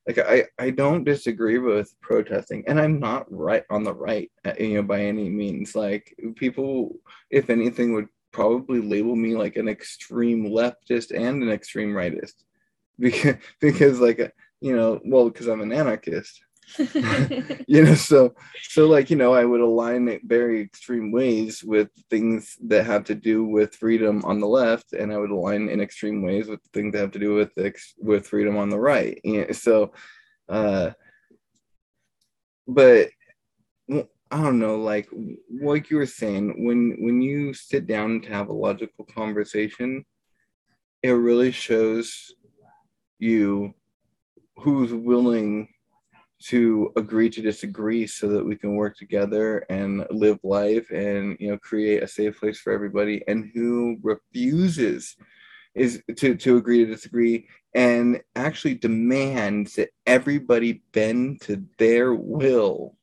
[0.08, 4.54] like I, I don't disagree with protesting and i'm not right on the right uh,
[4.60, 5.76] you know by any means.
[5.76, 6.96] Like people
[7.30, 12.34] if anything would probably label me like an extreme leftist and an extreme rightist.
[13.00, 14.28] Because because like uh,
[14.60, 16.42] you know well because i'm an anarchist
[17.68, 21.90] you know so so like you know i would align it very extreme ways with
[22.10, 25.82] things that have to do with freedom on the left and i would align in
[25.82, 29.20] extreme ways with things that have to do with ex- with freedom on the right.
[29.24, 29.92] Yeah, so
[30.50, 30.92] uh
[32.68, 33.10] but
[33.90, 35.10] i don't know like
[35.62, 40.06] like you were saying when when you sit down to have a logical conversation
[41.04, 42.34] it really shows
[43.20, 43.74] you
[44.58, 45.68] who's willing
[46.48, 51.50] to agree to disagree so that we can work together and live life and you
[51.50, 55.16] know create a safe place for everybody and who refuses
[55.76, 62.98] is to to agree to disagree and actually demands that everybody bend to their will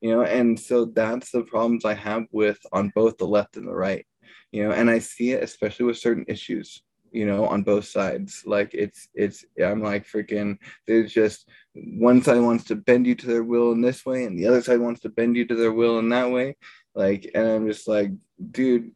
[0.00, 3.66] you know and so that's the problems i have with on both the left and
[3.66, 4.06] the right
[4.52, 8.42] you know and i see it especially with certain issues you know on both sides.
[8.46, 13.26] Like it's it's i'm like freaking there's just one side wants to bend you to
[13.26, 15.72] their will in this way and the other side wants to bend you to their
[15.72, 16.56] will in that way.
[16.94, 18.10] Like and i'm just like
[18.50, 18.92] dude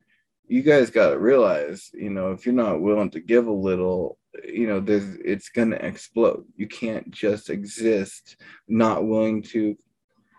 [0.49, 4.19] you guys got to realize you know if you're not willing to give a little
[4.45, 6.45] you know there's it's gonna explode.
[6.57, 8.37] You can't just exist
[8.69, 9.77] not willing to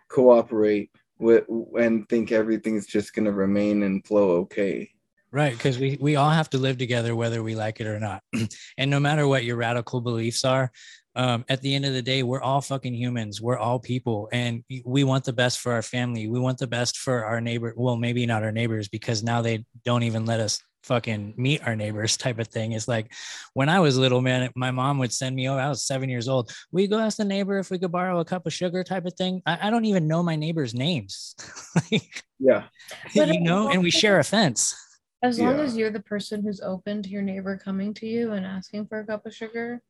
[0.10, 1.46] cooperate with
[1.80, 4.93] and think everything's just gonna remain and flow okay
[5.34, 8.22] Right, because we we all have to live together whether we like it or not.
[8.78, 10.72] and no matter what your radical beliefs are,
[11.16, 13.42] um, at the end of the day, we're all fucking humans.
[13.42, 16.28] We're all people, and we want the best for our family.
[16.28, 17.74] We want the best for our neighbor.
[17.76, 21.76] Well, maybe not our neighbors because now they don't even let us fucking meet our
[21.76, 22.74] neighbors type of thing.
[22.74, 23.12] It's like
[23.56, 26.28] when I was little, man, my mom would send me, oh, I was seven years
[26.28, 26.52] old.
[26.72, 29.16] We go ask the neighbor if we could borrow a cup of sugar type of
[29.16, 29.42] thing.
[29.48, 31.36] I, I don't even know my neighbors' names.
[31.92, 32.66] like, yeah
[33.14, 34.76] you know, and we share a fence.
[35.24, 35.64] As long Yeah.
[35.64, 39.00] as you're the person who's open to your neighbor coming to you and asking for
[39.00, 39.82] a cup of sugar,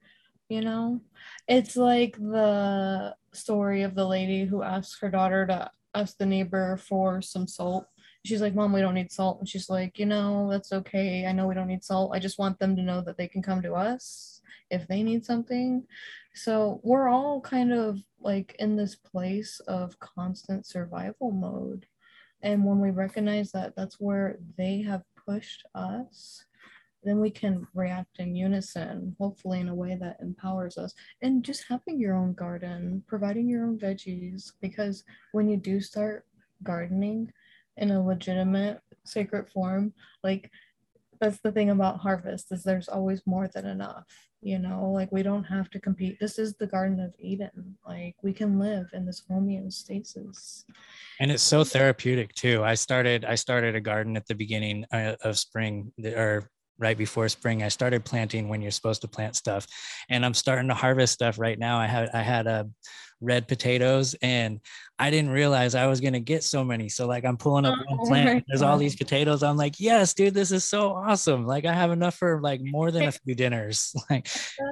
[0.48, 1.02] you know,
[1.48, 6.78] it's like the story of the lady who asked her daughter to ask the neighbor
[6.78, 7.88] for some salt.
[8.24, 9.40] She's like, Mom, we don't need salt.
[9.40, 11.26] And she's like, You know, that's okay.
[11.26, 12.12] I know we don't need salt.
[12.14, 15.26] I just want them to know that they can come to us if they need
[15.26, 15.88] something.
[16.36, 21.88] So we're all kind of like in this place of constant survival mode.
[22.44, 26.44] And when we recognize that that's where they have pushed us,
[27.04, 30.94] then we can react in unison, hopefully in a way that empowers us.
[31.22, 36.26] And just having your own garden, providing your own veggies, because when you do start
[36.64, 37.32] gardening
[37.78, 40.50] in a legitimate sacred form, like
[41.24, 44.06] that's the thing about harvest is there's always more than enough
[44.44, 46.20] you know like we don't have to compete.
[46.20, 47.78] This is the garden of eden.
[47.88, 50.66] Like we can live in this homeostasis.
[51.20, 52.64] And it's so therapeutic too.
[52.64, 56.50] I started i started a garden at the beginning uh, of spring or
[56.84, 59.66] right before spring i started planting when you're supposed to plant stuff.
[60.10, 61.80] And i'm starting to harvest stuff right now.
[61.80, 62.64] I had i had a uh,
[63.22, 64.60] red potatoes and
[65.00, 66.90] i didn't realize i was going to get so many.
[66.90, 69.44] So like i'm pulling up one oh plant there's all these potatoes.
[69.44, 71.48] I'm like yes dude this is so awesome.
[71.48, 73.96] Like i have enough for like more than a few dinners.
[74.10, 74.28] Like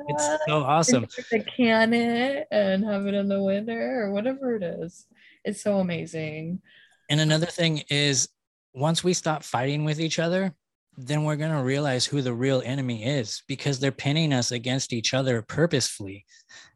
[0.10, 1.08] it's so awesome.
[1.08, 5.08] to can it and have it in the winter or whatever it is.
[5.46, 6.62] It's so amazing.
[7.10, 8.28] And another thing is
[8.74, 10.54] once we stop fighting with each other
[10.98, 14.94] then we're going to realize who the real enemy is because they're pinning us against
[14.94, 16.26] each other purposefully.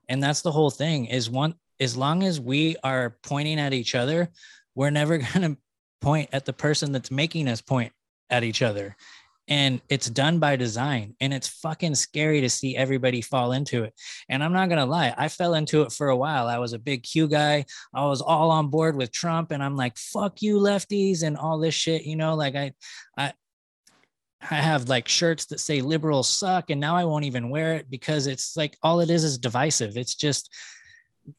[0.08, 3.95] And that's the whole thing is one as long as we are pointing at each
[3.95, 4.30] other
[4.75, 5.58] we're never going to
[6.01, 7.91] point at the person that's making us point
[8.30, 8.95] at each other.
[9.47, 13.93] And it's done by design and it's fucking scary to see everybody fall into it.
[14.28, 16.47] And i'm not gonna lie i fell into it for a while.
[16.47, 17.65] I was a big q guy.
[17.93, 21.60] I was all on board with trump and i'm like fuck you lefties and all
[21.60, 22.73] this shit you know like i
[23.19, 23.34] i
[24.51, 27.89] I have like shirts that say liberals suck, and now I won't even wear it
[27.89, 29.97] because it's like all it is is divisive.
[29.97, 30.53] It's just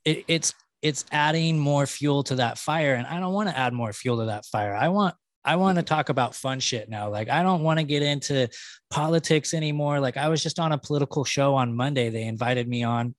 [0.04, 3.72] it, it's it's adding more fuel to that fire, and I don't want to add
[3.72, 4.74] more fuel to that fire.
[4.74, 5.14] I want
[5.44, 5.94] I want to mm-hmm.
[5.94, 7.08] talk about fun shit now.
[7.08, 8.48] Like I don't want to get into
[8.90, 10.00] politics anymore.
[10.00, 12.10] Like I was just on a political show on Monday.
[12.10, 13.14] They invited me on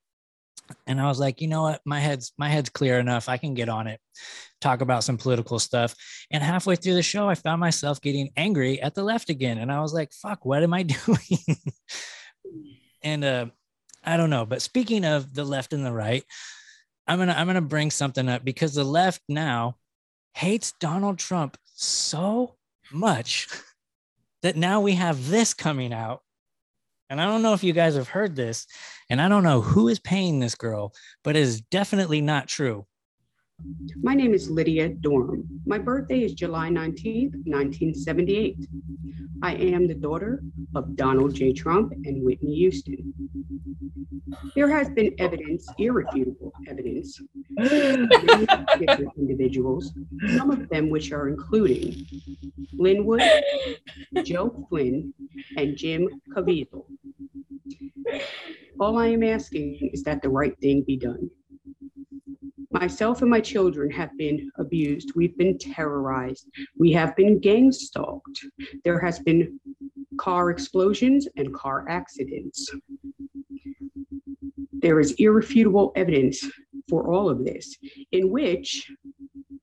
[0.86, 3.30] and I was like, you know what, my head's my head's clear enough.
[3.30, 4.00] I can get on it,
[4.62, 5.96] talk about some political stuff.
[6.32, 9.72] And halfway through the show, I found myself getting angry at the left again, and
[9.72, 11.40] I was like, fuck, what am I doing?
[13.04, 13.46] and uh,
[14.04, 14.46] I don't know.
[14.46, 16.24] But speaking of the left and the right,
[17.08, 19.76] I'm gonna I'm gonna bring something up because the left now
[20.34, 22.56] hates Donald Trump so
[22.92, 23.48] much
[24.44, 26.22] that now we have this coming out
[27.10, 28.67] and I don't know if you guys have heard this,
[29.10, 30.93] and I don't know who is paying this girl,
[31.24, 32.86] but it is definitely not true.
[34.04, 35.43] My name is Lydia Dorm.
[35.65, 38.67] My birthday is July 19, 1978.
[39.41, 40.43] I am the daughter
[40.76, 41.52] of Donald J.
[41.52, 43.13] Trump and Whitney Houston.
[44.56, 47.20] There has been evidence, irrefutable evidence,
[47.58, 49.91] different individuals,
[50.36, 52.06] some of them which are including
[52.74, 53.24] Lin Wood,
[54.24, 55.13] Joe Flynn,
[55.58, 56.86] and Jim Caviezel.
[58.80, 61.30] All I am asking is that the right thing be done.
[62.72, 65.14] Myself and my children have been abused.
[65.16, 66.50] We've been terrorized.
[66.78, 68.46] We have been gang stalked.
[68.84, 69.60] There has been
[70.18, 72.70] car explosions and car accidents.
[74.74, 76.46] There is irrefutable evidence
[76.90, 77.78] for all of this,
[78.12, 78.92] in which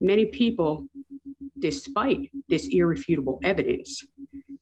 [0.01, 0.87] many people,
[1.59, 4.05] despite this irrefutable evidence,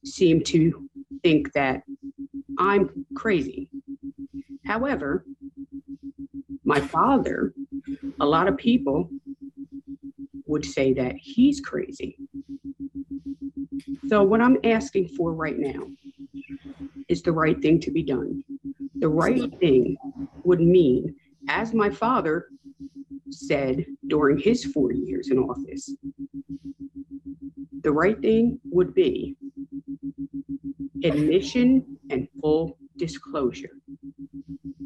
[0.05, 0.89] seem to
[1.23, 1.83] think that
[2.57, 3.69] I'm crazy.
[4.65, 5.25] However,
[6.63, 7.53] my father
[8.19, 9.09] a lot of people
[10.45, 12.17] would say that he's crazy.
[14.07, 15.87] So, what I'm asking for right now
[17.09, 18.43] is the right thing to be done.
[18.95, 19.97] The right thing
[20.43, 21.15] would mean,
[21.47, 22.47] as my father
[23.29, 25.95] said during his four years in office,
[27.83, 29.35] the right thing would be
[31.03, 33.71] admission and full disclosure.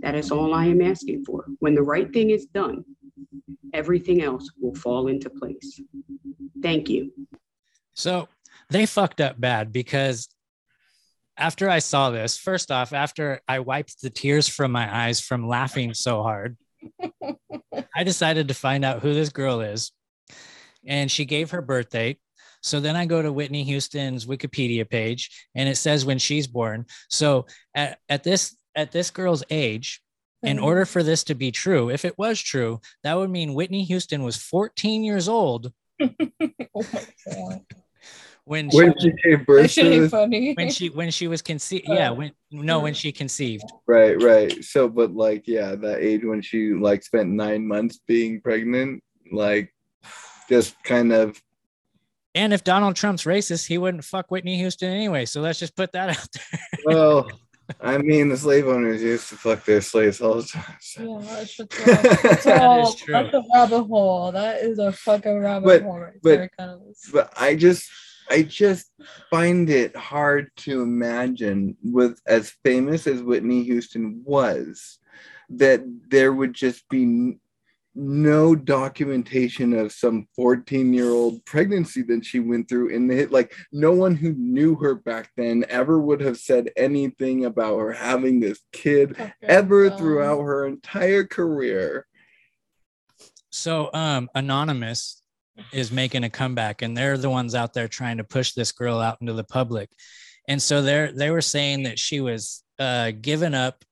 [0.01, 1.45] That is all I am asking for.
[1.59, 2.83] When the right thing is done,
[3.73, 5.81] everything else will fall into place.
[6.61, 7.11] Thank you.
[7.93, 8.27] So
[8.69, 10.27] they fucked up bad because
[11.37, 15.47] after I saw this, first off, after I wiped the tears from my eyes from
[15.47, 16.57] laughing so hard,
[17.95, 19.91] I decided to find out who this girl is.
[20.85, 22.17] And she gave her birthday.
[22.61, 26.85] So then I go to Whitney Houston's Wikipedia page and it says when she's born.
[27.09, 30.01] So at, at this at this girl's age,
[30.47, 33.83] in order for this to be true, if it was true, that would mean Whitney
[33.83, 35.71] Houston was 14 years old.
[36.01, 36.07] oh
[36.75, 37.65] my god.
[38.45, 40.53] When, when she, she gave birth to funny.
[40.53, 44.63] when she when she was conceived yeah uh, when no when she conceived right right
[44.63, 49.73] so but like yeah that age when she like spent nine months being pregnant like
[50.47, 51.37] just kind of
[52.37, 55.25] and if Donald Trump's racist, he wouldn't fuck Whitney Houston anyway.
[55.25, 56.59] So let's just put that out there.
[56.85, 57.31] well,
[57.81, 60.77] I mean, the slave owners used to fuck their slaves all the time.
[60.79, 61.19] So.
[61.21, 63.13] Yeah, that's, that's, that is true.
[63.13, 64.31] that's a rabbit hole.
[64.31, 66.81] That is a fucking rabbit but, hole right but, there, kind of.
[67.11, 67.89] But I just,
[68.29, 68.91] I just
[69.29, 74.99] find it hard to imagine, with as famous as Whitney Houston was,
[75.49, 77.39] that there would just be
[77.99, 83.53] no documentation of some 14 year old pregnancy that she went through in the like
[83.71, 88.39] no one who knew her back then ever would have said anything about her having
[88.39, 92.05] this kid Okay, ever so- throughout her entire career
[93.49, 95.23] So um Anonymous
[95.73, 98.99] is making a comeback and they're the ones out there trying to push this girl
[98.99, 99.89] out into the public.
[100.47, 103.83] And so they're they were saying that she was uh given up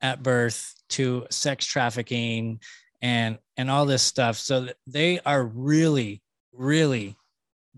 [0.00, 2.60] at birth to sex trafficking
[3.02, 4.36] and and all this stuff.
[4.36, 6.22] So they are really,
[6.52, 7.16] really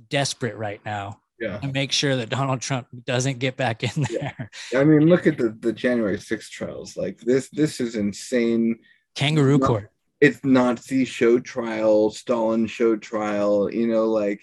[0.09, 4.51] desperate right now yeah to make sure that Donald Trump doesn't get back in there.
[4.75, 8.77] i mean look at the the january 6th trials like this this is insane
[9.15, 9.67] Kangaroo No.
[9.67, 9.91] court.
[10.21, 14.41] it's Nazi show trial, Stalin show trial, you know, like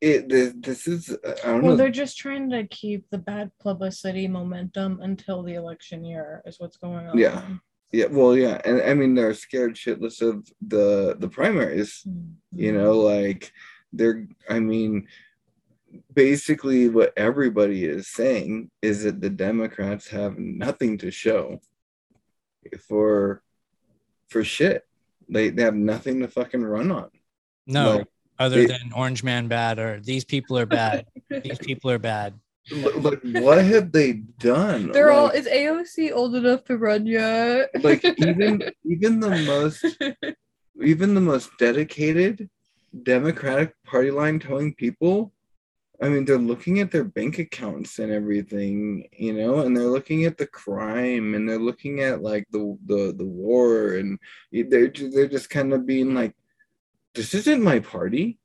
[0.00, 1.76] it this, this is I don't Well, know.
[1.76, 6.76] they're just trying to keep the bad publicity momentum until the election year is what's
[6.76, 7.16] going on.
[7.16, 7.42] Yeah.
[7.96, 12.58] Yeah, well, yeah, and I mean they're scared shitless of the the primaries, mm-hmm.
[12.58, 13.50] you know, like
[13.90, 15.08] they're I mean
[16.12, 21.62] basically what everybody is saying is that the Democrats have nothing to show
[22.86, 23.42] for
[24.28, 24.84] for shit.
[25.30, 27.08] They they have nothing to fucking run on.
[27.66, 31.06] No, Like, other they- than Orange Man bad or these people are bad.
[31.30, 32.34] these people are bad.
[32.70, 37.70] Like what have they done They're all is AOC old enough to run yet?
[37.82, 39.84] like even even the most
[40.82, 42.48] even the most dedicated
[43.02, 45.32] democratic party line towing people
[46.02, 50.24] i mean they're looking at their bank accounts and everything you know and they're looking
[50.24, 54.18] at the crime and they're looking at like the the, the war and
[54.50, 56.34] they're, they're just kind of being like
[57.14, 58.38] this isn't my party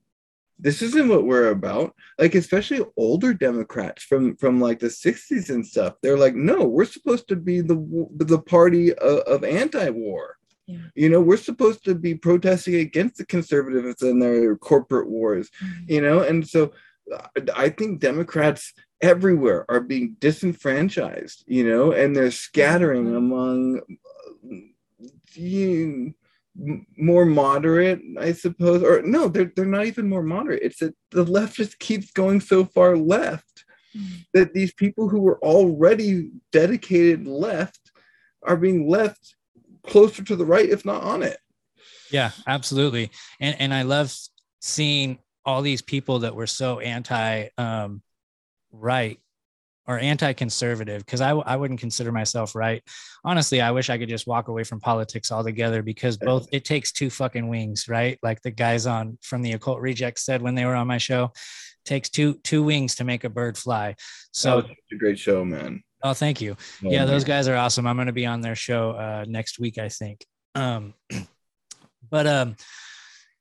[0.62, 1.96] this isn't what we're about.
[2.20, 6.86] Like especially older democrats from from like the 60s and stuff they're like no we're
[6.86, 10.38] supposed to be the the party of, of anti-war.
[10.68, 10.78] Yeah.
[10.96, 15.50] you know we're supposed to be protesting against the conservatives and their corporate wars
[15.88, 16.22] you know?
[16.22, 16.72] And so
[17.12, 21.92] uh, i think democrats everywhere are being disenfranchised you know?
[21.92, 24.56] And they're scattering among uh,
[25.34, 26.14] you
[26.60, 30.64] m- more moderate, I suppose, or no, they're they're not even more moderate.
[30.64, 33.66] It's that the left just keeps going so far left
[34.34, 37.92] that these people who were already dedicated left
[38.44, 39.36] are being left
[39.86, 41.38] closer to the right, if not on it.
[42.12, 43.12] Yeah, absolutely.
[43.40, 44.14] And and I love
[44.60, 48.02] seeing all these people that were so anti um,
[48.72, 49.20] right
[49.88, 52.84] or anti-conservative because I, w- I wouldn't consider myself right
[53.26, 56.92] honestly i wish i could just walk away from politics altogether because both it takes
[56.92, 60.66] two fucking wings right like the guys on from the occult rejects said when they
[60.66, 61.32] were on my show
[61.84, 63.96] takes two two wings to make a bird fly
[64.32, 65.84] so So it's a great show, man.
[66.04, 66.56] Oh, thank you.
[66.84, 67.86] Oh, yeah, those guys are awesome.
[67.86, 70.26] I'm going to be on their show uh, next week, I think.
[70.56, 70.94] Um,
[72.10, 72.56] but um,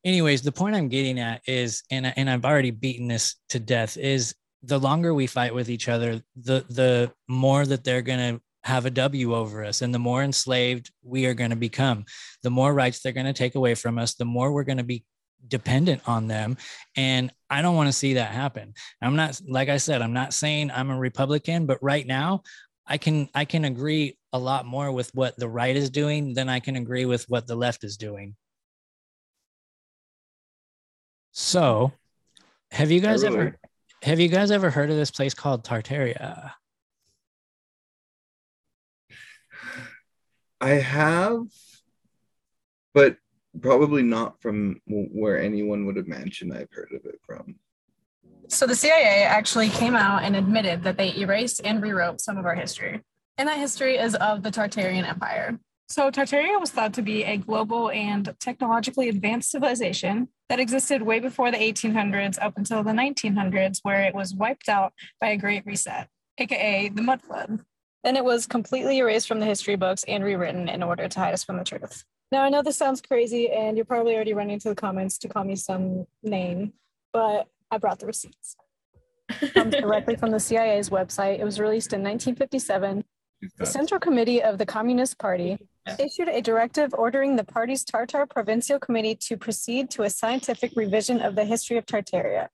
[0.04, 3.96] anyways, the point I'm getting at is, and and I've already beaten this to death,
[3.96, 8.42] is the longer we fight with each other, the the more that they're going to
[8.64, 12.04] have a W over us, and the more enslaved we are going to become.
[12.42, 14.84] The more rights they're going to take away from us, the more we're going to
[14.84, 15.04] be
[15.48, 16.56] dependent on them
[16.96, 20.34] and i don't want to see that happen i'm not like i said i'm not
[20.34, 22.42] saying i'm a republican but right now
[22.86, 26.50] i can i can agree a lot more with what the right is doing than
[26.50, 28.36] i can agree with what the left is doing
[31.32, 31.92] so
[32.70, 33.36] have you guys Really?
[33.36, 33.58] ever
[34.02, 36.52] have you guys ever heard of this place called tartaria
[40.60, 41.46] I have,
[42.92, 43.16] but
[43.60, 47.56] probably not from where anyone would imagine I've heard of it from.
[48.48, 52.44] So the CIA actually came out and admitted that they erased and rewrote some of
[52.44, 53.00] our history.
[53.38, 55.58] And that history is of the Tartarian Empire.
[55.90, 61.18] So Tartaria was thought to be a global and technologically advanced civilization that existed way
[61.18, 65.66] before the 1800s up until the 1900s, where it was wiped out by a great
[65.66, 67.64] reset, aka the mud flood.
[68.04, 71.34] Then it was completely erased from the history books and rewritten in order to hide
[71.34, 72.04] us from the truth.
[72.30, 75.28] Now, I know this sounds crazy, and you're probably already running to the comments to
[75.28, 76.72] call me some name,
[77.12, 78.54] but I brought the receipts.
[79.54, 81.40] Comes directly from the CIA's website.
[81.40, 83.04] It was released in 1957.
[83.58, 85.58] The Central Committee of the Communist Party
[85.98, 91.20] issued a directive ordering the party's Tartar Provincial Committee to proceed to a scientific revision
[91.20, 92.48] of the history of Tartaria.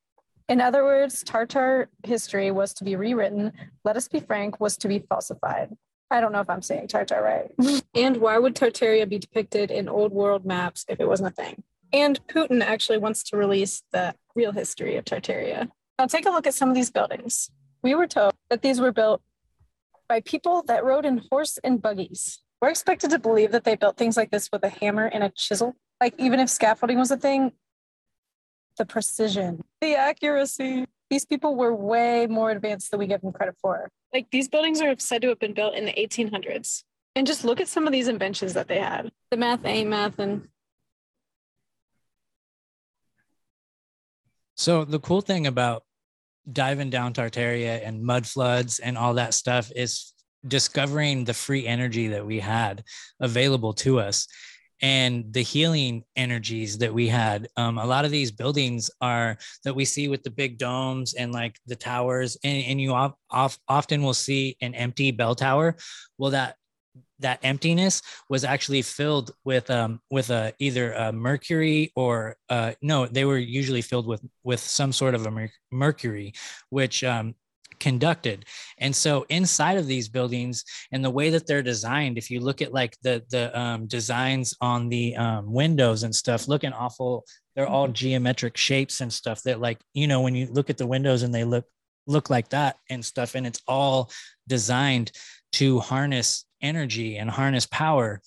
[0.49, 3.51] In other words, Tartar history was to be rewritten.
[3.83, 5.75] Let us be frank, was to be falsified.
[6.09, 7.83] I don't know if I'm saying Tartar right.
[7.95, 11.63] and why would Tartaria be depicted in old world maps if it wasn't a thing?
[11.91, 15.69] And Putin actually wants to release the real history of Tartaria.
[15.99, 17.49] Now take a look at some of these buildings.
[17.81, 19.21] We were told that these were built
[20.07, 22.39] by people that rode in horse and buggies.
[22.61, 25.29] We're expected to believe that they built things like this with a hammer and a
[25.29, 25.75] chisel.
[26.01, 27.51] Like even if scaffolding was a thing,
[28.77, 30.85] the precision, the accuracy.
[31.09, 33.89] These people were way more advanced than we give them credit for.
[34.13, 36.83] Like these buildings are said to have been built in the 1800s.
[37.15, 39.11] And just look at some of these inventions that they had.
[39.31, 40.47] The math ain't math and
[44.55, 45.83] So the cool thing about
[46.51, 50.13] diving down Tartaria and mud floods and all that stuff is
[50.47, 52.83] discovering the free energy that we had
[53.19, 54.27] available to us
[54.81, 57.47] and the healing energies that we had.
[57.57, 61.31] Um, a lot of these buildings are that we see with the big domes and
[61.31, 65.75] like the towers, and, and you off, off, often will see an empty bell tower.
[66.17, 66.55] Well, that
[67.19, 73.07] that emptiness was actually filled with um with a either a mercury or uh no
[73.07, 76.31] they were usually filled with with some sort of a mer- mercury
[76.69, 77.33] which um
[77.79, 78.45] conducted.
[78.77, 82.61] And so inside of these buildings and the way that they're designed if you look
[82.61, 87.25] at like the the um, designs on the um, windows and stuff looking awful
[87.55, 90.87] they're all geometric shapes and stuff that like you know when you look at the
[90.87, 91.65] windows and they look
[92.07, 94.09] look like that and stuff and it's all
[94.47, 95.11] designed
[95.51, 98.21] to harness energy and harness power.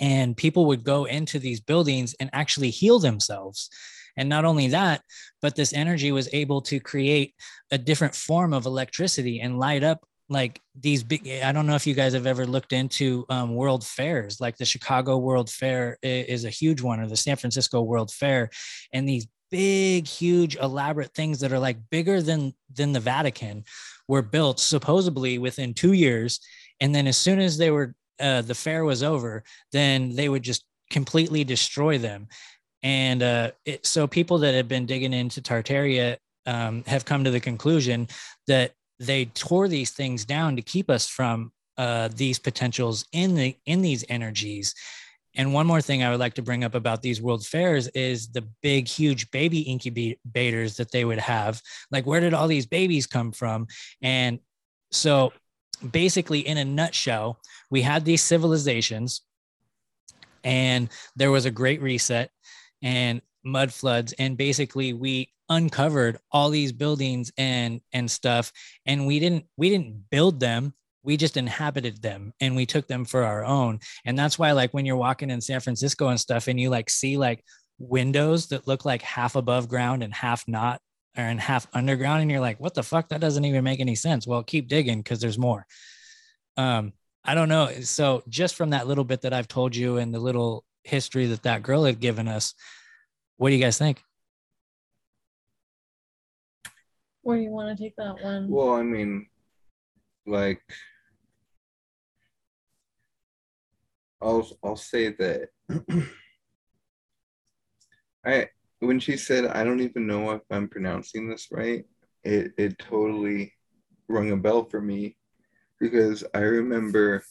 [0.00, 3.70] And people would go into these buildings and actually heal themselves
[4.16, 5.02] and not only that,
[5.42, 7.34] but this energy was able to create
[7.70, 11.86] a different form of electricity and light up like these big i don't know if
[11.86, 16.46] you guys have ever looked into um, world fairs like the chicago world fair is
[16.46, 18.48] a huge one or the san francisco world fair
[18.94, 23.62] and these big huge elaborate things that are like bigger than than the vatican
[24.08, 26.40] were built supposedly within two years.
[26.80, 29.42] And then as soon as they were uh, the fair was over
[29.72, 32.28] then they would just completely destroy them
[32.84, 37.30] and uh, it, so people that have been digging into Tartaria um, have come to
[37.30, 38.06] the conclusion
[38.46, 43.56] that they tore these things down to keep us from uh, these potentials in the
[43.66, 44.74] in these energies.
[45.34, 48.28] And one more thing I would like to bring up about these world fairs is
[48.28, 51.60] the big, huge baby incubators that they would have.
[51.90, 53.66] Like, where did all these babies come from?
[54.00, 54.38] And
[54.92, 55.32] so,
[55.90, 59.22] basically, in a nutshell, we had these civilizations,
[60.44, 62.30] and there was a great reset
[62.84, 64.12] and mud floods.
[64.12, 68.52] And basically we uncovered all these buildings and and stuff
[68.86, 70.72] and we didn't we didn't build them.
[71.02, 73.80] We just inhabited them and we took them for our own.
[74.06, 76.88] And that's why like when you're walking in san francisco and stuff and you like
[76.88, 77.44] see like
[77.78, 80.80] windows that look like half above ground and half not
[81.16, 83.08] or in half underground and you're like what the fuck?
[83.08, 84.26] That doesn't even make any sense.
[84.26, 85.66] Well keep digging because there's more.
[86.56, 86.92] Um
[87.26, 87.70] i don't know.
[87.82, 91.42] So just from that little bit that i've told you and the little history that
[91.42, 92.54] that girl had given us.
[93.36, 94.02] What do you guys think?
[97.22, 98.48] Where do you want to take that one?
[98.50, 99.26] Well, I mean,
[100.26, 100.62] like,
[104.20, 105.48] I'll I'll say that
[108.24, 108.48] I
[108.80, 111.84] when she said I don't even know if I'm pronouncing this right,
[112.22, 113.52] it it totally
[114.08, 115.16] rung a bell for me
[115.80, 117.22] because I remember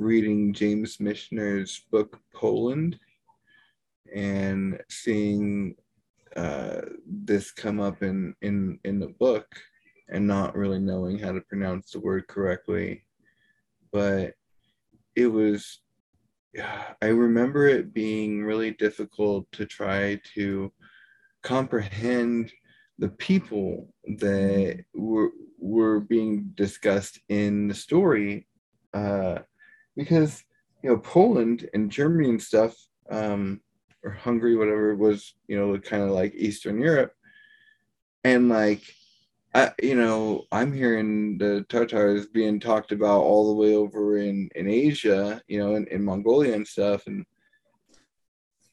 [0.00, 2.98] reading James Michener's book Poland
[4.14, 5.74] and seeing
[6.34, 9.46] uh, this come up in, in, in the book
[10.08, 13.04] and not really knowing how to pronounce the word correctly.
[13.92, 14.32] But
[15.14, 15.80] it was,
[17.02, 20.72] I remember it being really difficult to try to
[21.42, 22.50] comprehend
[22.98, 28.46] the people that were, were being discussed in the story.
[28.94, 29.40] Uh,
[29.96, 30.42] because
[30.82, 32.74] you know Poland and Germany and stuff,
[33.10, 33.60] um,
[34.02, 37.12] or Hungary, whatever was you know kind of like Eastern Europe,
[38.24, 38.82] and like
[39.54, 44.48] I, you know, I'm hearing the Tatars being talked about all the way over in
[44.54, 47.26] in Asia, you know, in, in Mongolia and stuff, and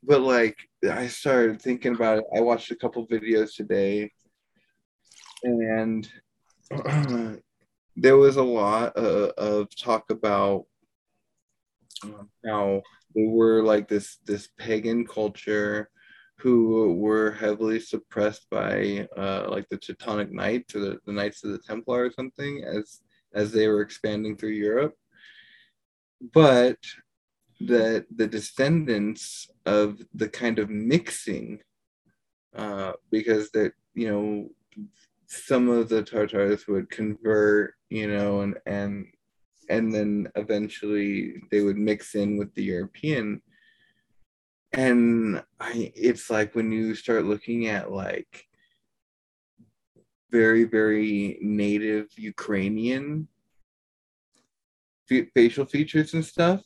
[0.04, 0.58] but like
[0.90, 2.26] I started thinking about it.
[2.36, 4.12] I watched a couple videos today,
[5.44, 6.08] and
[7.96, 10.66] there was a lot uh, of talk about
[12.46, 12.82] how
[13.16, 15.90] they were like this this pagan culture
[16.40, 21.52] who were heavily suppressed by uh, like the Teutonic Knights or the, the Knights of
[21.52, 23.02] the Templar or something as
[23.34, 24.94] as they were expanding through Europe.
[26.34, 26.78] But
[27.62, 31.60] that the descendants of the kind of mixing,
[32.56, 34.50] uh, because that you know
[35.26, 39.08] some of the Tartars would convert, you know, and and
[39.70, 43.42] and then eventually they would mix in with the European.
[44.74, 48.46] And I, it's like when you start looking at like
[50.32, 53.28] very, very native Ukrainian
[55.34, 56.60] facial features and stuff,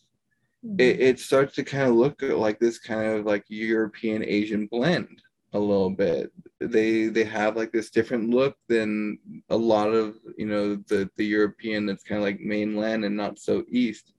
[0.65, 0.79] mm-hmm.
[0.79, 5.21] it, it starts to kind of look like this kind of like European Asian blend
[5.53, 6.31] a little bit.
[6.59, 11.25] They they have like this different look than a lot of you know the the
[11.25, 14.13] European that's kind of like mainland and not so east.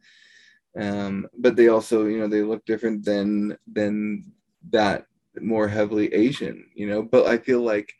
[0.78, 4.32] Um, but they also you know they look different than than
[4.70, 5.06] that
[5.40, 6.66] more heavily Asian.
[6.74, 7.94] You know, but I feel like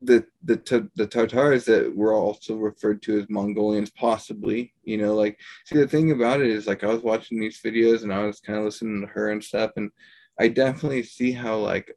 [0.00, 4.72] the the the Tartars that were also referred to as Mongolians, possibly.
[4.84, 8.02] You know, like see the thing about it is like I was watching these videos
[8.02, 9.90] and I was kind of listening to her and stuff, and
[10.38, 11.92] I definitely see how like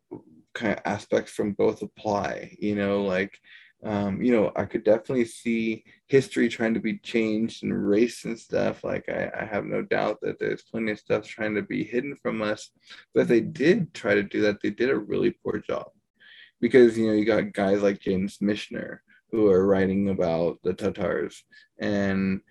[0.53, 2.55] kind of aspects from both apply.
[2.59, 3.39] You know, like
[3.83, 8.37] um, you know, I could definitely see history trying to be changed and race and
[8.37, 8.83] stuff.
[8.83, 12.15] Like, I, I, have no doubt that there's plenty of stuff trying to be hidden
[12.21, 12.69] from us.
[13.13, 15.87] But if they did try to do that, they did a really poor job
[16.59, 18.99] because you know you got guys like James Michener
[19.31, 21.43] who are writing about the Tatars,
[21.79, 22.41] and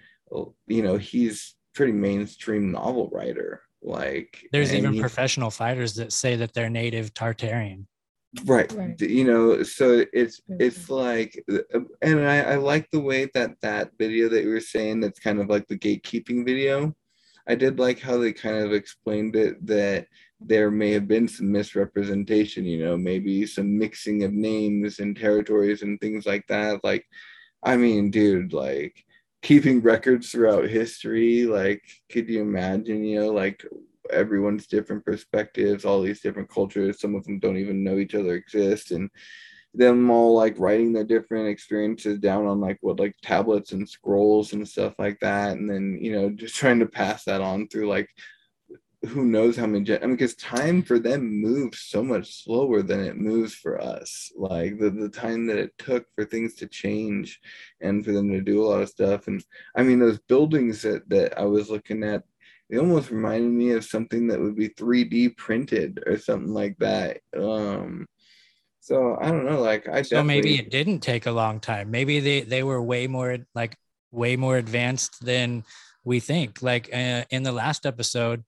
[0.67, 3.63] you know he's pretty mainstream novel writer.
[3.83, 7.87] Like there's even he, professional fighters that say that they're native Tartarian.
[8.45, 8.71] Right.
[8.73, 9.01] right.
[9.01, 13.91] You know, so it's it's like, uh, and I, I like the way that that
[13.99, 16.95] video that you were saying that's kind of like the gatekeeping video.
[17.49, 20.07] I did like how they kind of explained it that
[20.41, 25.83] there may have been some misrepresentation, you know, maybe some mixing of names and territories
[25.83, 26.85] and things like that.
[26.85, 27.05] Like,
[27.65, 29.05] I mean, dude, like
[29.43, 33.65] keeping records throughout history, like, could you imagine, you know, like
[34.11, 38.35] everyone's different perspectives, all these different cultures, some of them don't even know each other
[38.35, 39.11] exist, and
[39.75, 44.53] them all like writing their different experiences down on like what like tablets and scrolls
[44.53, 47.89] and stuff like that and then you know just trying to pass that on through
[47.89, 48.09] like
[49.09, 53.01] who knows how many I mean, because time for them moves so much slower than
[53.01, 54.31] it moves for us.
[54.37, 57.41] Like the, the time that it took for things to change
[57.81, 59.27] and for them to do a lot of stuff.
[59.27, 59.43] And
[59.75, 62.25] I mean, those buildings that, that I was looking at,
[62.69, 67.21] they almost reminded me of something that would be 3D printed or something like that.
[67.37, 68.07] Um,
[68.81, 71.91] so I don't know, like I so maybe it didn't take a long time.
[71.91, 73.77] Maybe they, they were way more like
[74.11, 75.65] way more advanced than
[76.05, 76.63] we think.
[76.63, 78.45] Like uh, in the last episode,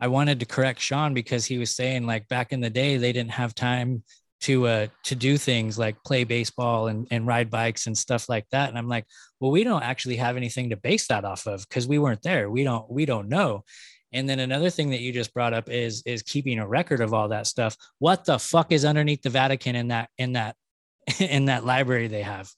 [0.00, 3.12] I wanted to correct Sean because he was saying like back in the day they
[3.12, 4.02] didn't have time
[4.42, 8.46] to uh to do things like play baseball and, and ride bikes and stuff like
[8.50, 8.68] that.
[8.68, 9.06] And I'm like,
[9.40, 12.50] well, we don't actually have anything to base that off of because we weren't there.
[12.50, 13.64] We don't we don't know.
[14.12, 17.14] And then another thing that you just brought up is is keeping a record of
[17.14, 17.76] all that stuff.
[17.98, 20.56] What the fuck is underneath the Vatican in that in that
[21.18, 22.50] in that library they have?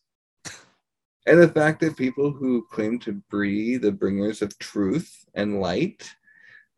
[1.27, 6.11] And the fact that people who claim to be the bringers of truth and light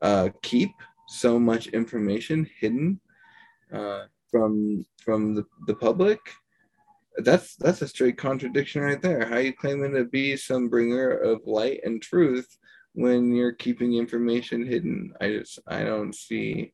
[0.03, 0.71] uh, keep
[1.09, 3.01] so much information hidden
[3.73, 6.21] uh, from from the, the public
[7.19, 9.27] that's that's a straight contradiction right there.
[9.27, 12.47] How you claiming to be some bringer of light and truth
[12.93, 15.13] when you're keeping information hidden?
[15.21, 16.73] I just i don't see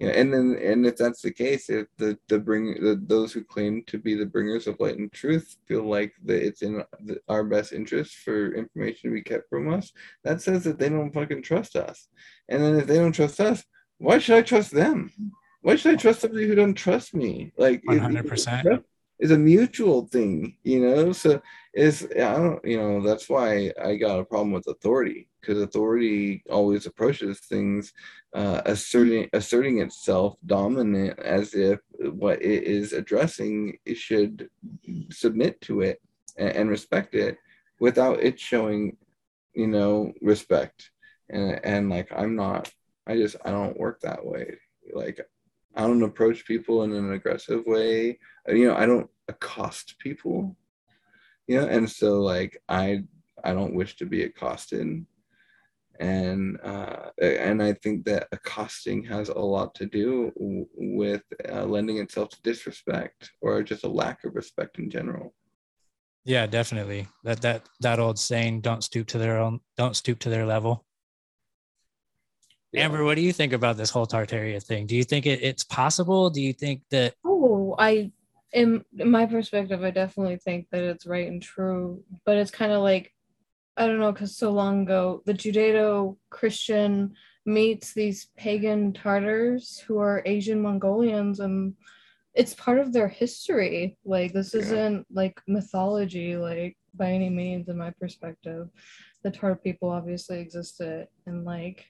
[0.00, 3.44] yeah, and then and if that's the case, if the the bring the, those who
[3.44, 6.82] claim to be the bringers of light and truth feel like that it's in
[7.28, 9.92] our best interest for information to be kept from us,
[10.24, 12.08] that says that they don't fucking trust us.
[12.48, 13.64] And then if they don't trust us,
[13.98, 15.12] why should I trust them?
[15.62, 17.52] Why should I trust somebody who don't trust me?
[17.56, 18.66] Like one hundred percent
[19.20, 21.12] is a mutual thing, you know.
[21.12, 21.40] So
[21.72, 26.42] it's I don't, you know, that's why I got a problem with authority because authority
[26.50, 27.92] always approaches things
[28.34, 34.48] uh, asserting asserting itself dominant as if what it is addressing it should
[35.10, 36.00] submit to it
[36.36, 37.36] and, and respect it
[37.80, 38.96] without it showing,
[39.54, 40.90] you know, respect.
[41.30, 42.72] And and like I'm not,
[43.06, 44.56] I just I don't work that way.
[44.92, 45.20] Like
[45.74, 48.18] I don't approach people in an aggressive way.
[48.48, 50.56] You know, I don't accost people.
[51.46, 53.04] You know, and so like I
[53.42, 55.04] I don't wish to be accosted.
[56.00, 60.32] And uh, and I think that accosting has a lot to do
[60.74, 65.34] with uh, lending itself to disrespect or just a lack of respect in general.
[66.24, 67.06] Yeah, definitely.
[67.22, 70.84] That that that old saying, "Don't stoop to their own, don't stoop to their level."
[72.76, 74.86] Amber, what do you think about this whole Tartaria thing?
[74.86, 76.30] Do you think it, it's possible?
[76.30, 77.14] Do you think that?
[77.24, 78.10] Oh, I,
[78.52, 82.02] in, in my perspective, I definitely think that it's right and true.
[82.24, 83.13] But it's kind of like,
[83.76, 87.14] I don't know, because so long ago, the Judeo Christian
[87.44, 91.74] meets these pagan Tartars who are Asian Mongolians, and
[92.34, 93.98] it's part of their history.
[94.04, 98.68] Like, this isn't like mythology, like by any means, in my perspective.
[99.24, 101.86] The Tartar people obviously existed, and like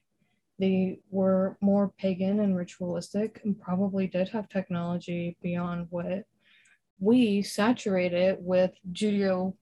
[0.59, 6.25] they were more pagan and ritualistic and probably did have technology beyond what
[7.01, 9.55] we saturated with Judeo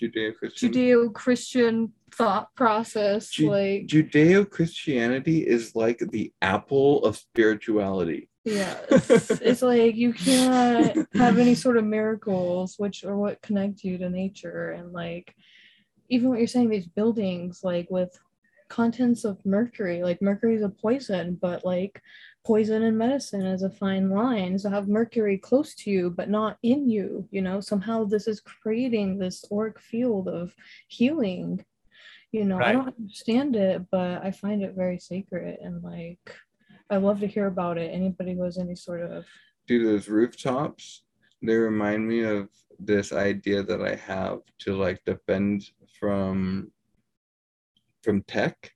[0.00, 0.72] Judeo-Christian.
[0.72, 3.30] Judeo-Christian thought process.
[3.30, 8.28] Ju- like Judeo-Christianity is like the apple of spirituality.
[8.44, 13.84] Yeah, it's, it's like you can't have any sort of miracles, which are what connect
[13.84, 14.72] you to nature.
[14.72, 15.34] And like,
[16.08, 18.18] even what you're saying, these buildings, like with
[18.68, 22.00] contents of mercury, like mercury is a poison, but like
[22.44, 24.58] poison and medicine is a fine line.
[24.58, 27.26] So have mercury close to you, but not in you.
[27.30, 30.54] You know, somehow this is creating this auric field of
[30.88, 31.64] healing.
[32.32, 36.36] You know, I don't understand it, but I find it very sacred and like
[36.90, 37.94] I love to hear about it.
[37.94, 39.24] Anybody who has any sort of
[39.66, 41.04] do those rooftops,
[41.42, 45.64] they remind me of this idea that I have to like defend
[45.98, 46.70] from
[48.02, 48.73] from tech,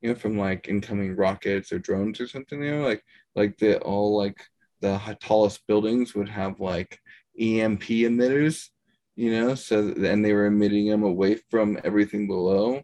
[0.00, 3.78] you know, from like incoming rockets or drones or something, you know, like like the
[3.80, 4.38] all like
[4.80, 6.98] the tallest buildings would have like
[7.38, 8.68] EMP emitters,
[9.16, 12.82] you know, so and they were emitting them away from everything below.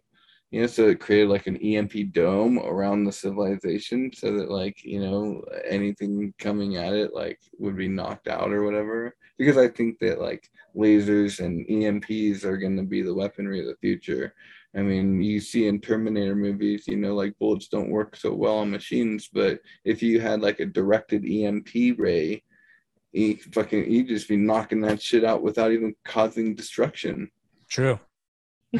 [0.51, 4.81] You know, so it created like an EMP dome around the civilization so that like,
[4.81, 9.13] you know, anything coming at it like would be knocked out or whatever.
[9.37, 13.75] Because I think that like lasers and EMPs are gonna be the weaponry of the
[13.81, 14.33] future.
[14.77, 18.59] I mean, you see in Terminator movies, you know, like bullets don't work so well
[18.59, 22.43] on machines, but if you had like a directed EMP ray,
[23.11, 27.31] you fucking you just be knocking that shit out without even causing destruction.
[27.67, 27.99] True.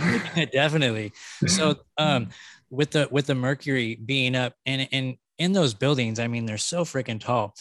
[0.51, 1.13] Definitely.
[1.47, 2.29] So um
[2.69, 6.59] with the with the mercury being up and and in those buildings, I mean they're
[6.59, 7.55] so freaking tall,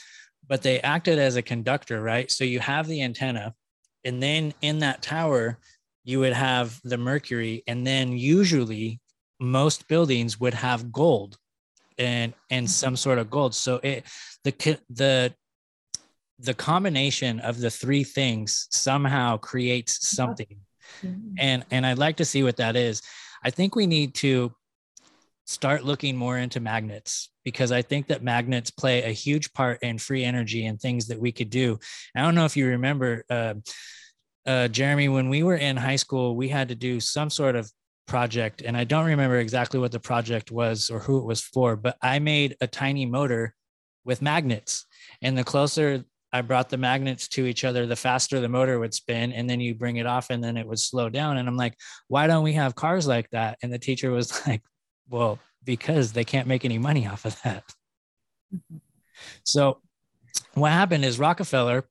[0.47, 2.30] but they acted as a conductor, right?
[2.30, 3.55] So you have the antenna
[4.05, 5.59] and then in that tower
[6.07, 9.00] you would have the mercury and then usually
[9.40, 11.36] most buildings would have gold
[11.98, 13.54] and and some sort of gold.
[13.54, 14.04] So it
[14.44, 15.34] the the
[16.38, 20.59] the combination of the three things somehow creates something.
[21.38, 23.02] And and i'd like to see what that is.
[23.42, 24.54] I think we need to
[25.44, 29.96] start looking more into magnets because i think that magnets play a huge part in
[29.96, 31.78] free energy and things that we could do.
[32.14, 33.54] I don't know if you remember uh,
[34.47, 37.70] uh, jeremy when we were in high school we had to do some sort of
[38.07, 41.76] project and i don't remember exactly what the project was or who it was for
[41.76, 43.55] but i made a tiny motor
[44.05, 44.86] with magnets
[45.22, 48.92] and the closer I brought the magnets to each other, the faster the motor would
[48.92, 51.38] spin, and then you bring it off, and then it would slow down.
[51.38, 51.78] And I'm like,
[52.09, 53.57] why don't we have cars like that?
[53.62, 54.62] And the teacher was like,
[55.09, 57.64] well, because they can't make any money off of that.
[59.44, 59.80] So,
[60.53, 61.88] what happened is Rockefeller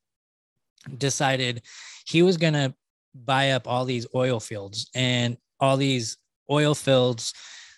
[0.95, 1.64] decided
[2.06, 2.74] he was going to
[3.14, 6.18] buy up all these oil fields and all these
[6.49, 7.34] oil fields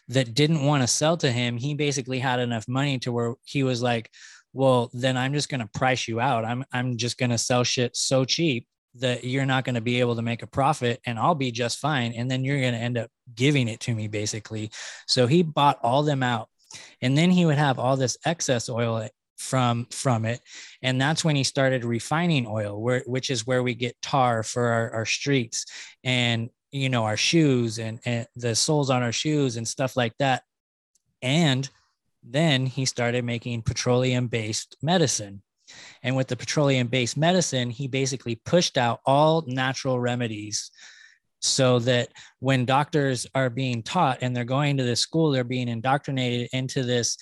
[0.10, 1.58] that didn't want to sell to him.
[1.58, 4.10] He basically had enough money to where he was like,
[4.54, 6.46] well, then I'm just going to price you out.
[6.46, 10.00] I'm I'm just going to sell shit so cheap that you're not going to be
[10.00, 12.80] able to make a profit and I'll be just fine and then you're going to
[12.80, 14.72] end up giving it to me basically.
[15.08, 16.50] So he bought all them out.
[17.02, 19.08] And then he would have all this excess oil
[19.38, 20.42] from from it
[20.82, 24.66] and that's when he started refining oil where which is where we get tar for
[24.66, 25.66] our, our streets
[26.04, 30.14] and you know our shoes and, and the soles on our shoes and stuff like
[30.18, 30.42] that
[31.22, 31.70] and
[32.24, 35.42] then he started making petroleum based medicine.
[36.04, 40.72] And with the petroleum based medicine, he basically pushed out all natural remedies
[41.40, 42.10] so that
[42.40, 46.84] when doctors are being taught and they're going to this school, they're being indoctrinated into
[46.84, 47.18] this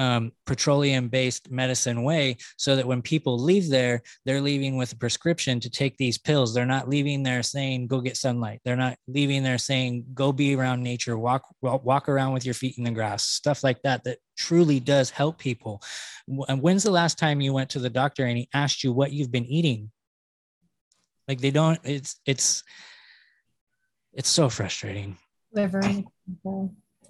[0.00, 4.96] um, petroleum based medicine way so that when people leave there, they're leaving with a
[4.96, 6.54] prescription to take these pills.
[6.54, 8.60] They're not leaving there saying, go get sunlight.
[8.64, 12.54] They're not leaving there saying, go be around nature, walk, walk walk around with your
[12.54, 15.82] feet in the grass, stuff like that, that truly does help people.
[16.48, 19.12] And when's the last time you went to the doctor and he asked you what
[19.12, 19.90] you've been eating?
[21.28, 22.64] Like they don't, it's, it's,
[24.14, 25.18] it's so frustrating.
[25.52, 25.68] They're.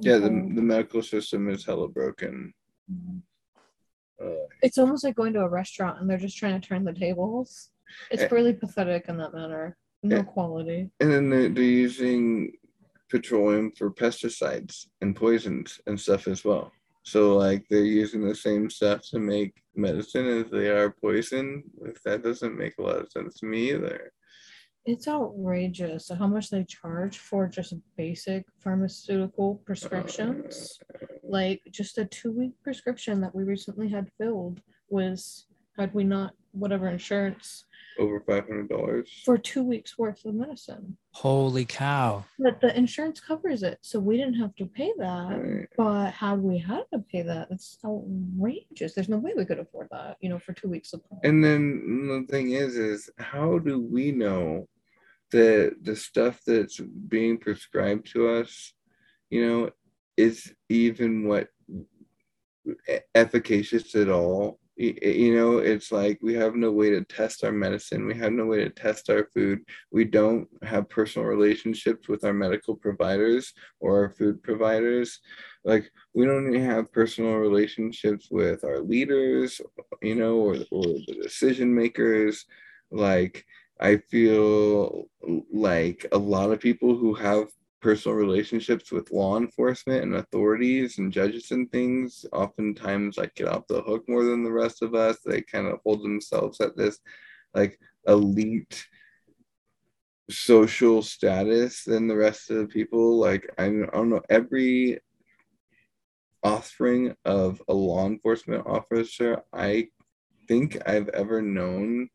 [0.00, 2.52] Yeah, the, the medical system is hella broken.
[4.22, 6.92] Uh, It's almost like going to a restaurant and they're just trying to turn the
[6.92, 7.70] tables.
[8.10, 8.28] It's Eh.
[8.30, 9.76] really pathetic in that manner.
[10.02, 10.22] No Eh.
[10.22, 10.90] quality.
[11.00, 12.52] and then they're, they're using
[13.10, 16.72] petroleum for pesticides and poisons and stuff as well.
[17.02, 21.64] So like they're using the same stuff to make medicine as they are poison.
[21.84, 24.12] If that doesn't make a lot of sense to me either.
[24.86, 30.78] It's outrageous how much they charge for just basic pharmaceutical prescriptions.
[31.22, 35.46] Like just a two week prescription that we recently had filled was,
[35.78, 37.64] had we not, whatever insurance,
[38.00, 39.10] Over five hundred dollars.
[39.26, 40.96] for two weeks worth of medicine.
[41.12, 42.24] Holy cow.
[42.38, 43.78] But the insurance covers it.
[43.82, 45.28] So we didn't have to pay that.
[45.28, 45.68] Right.
[45.76, 48.94] But how we had to pay that, it's outrageous.
[48.94, 52.08] There's no way we could afford that, you know, for two weeks of And then
[52.08, 54.66] the thing is, is how do we know
[55.32, 58.72] that the stuff that's being prescribed to us,
[59.28, 59.70] you know,
[60.16, 61.48] is even what
[63.14, 64.59] efficacious at all.
[64.80, 68.06] You know, it's like we have no way to test our medicine.
[68.06, 69.60] We have no way to test our food.
[69.92, 75.20] We don't have personal relationships with our medical providers or our food providers.
[75.66, 79.60] Like we don't have personal relationships with our leaders,
[80.00, 82.46] you know, or, or the decision makers.
[82.90, 83.44] Like
[83.78, 85.10] I feel
[85.52, 87.48] like a lot of people who have
[87.80, 92.24] personal relationships with law enforcement and authorities and judges and things.
[92.32, 95.18] Oftentimes like get off the hook more than the rest of us.
[95.24, 96.98] They kind of hold themselves at this
[97.54, 98.86] like elite
[100.30, 103.18] social status than the rest of the people.
[103.18, 105.00] Like i, don't know every
[106.42, 109.86] offspring of a law enforcement officer i
[110.48, 112.08] think i've ever known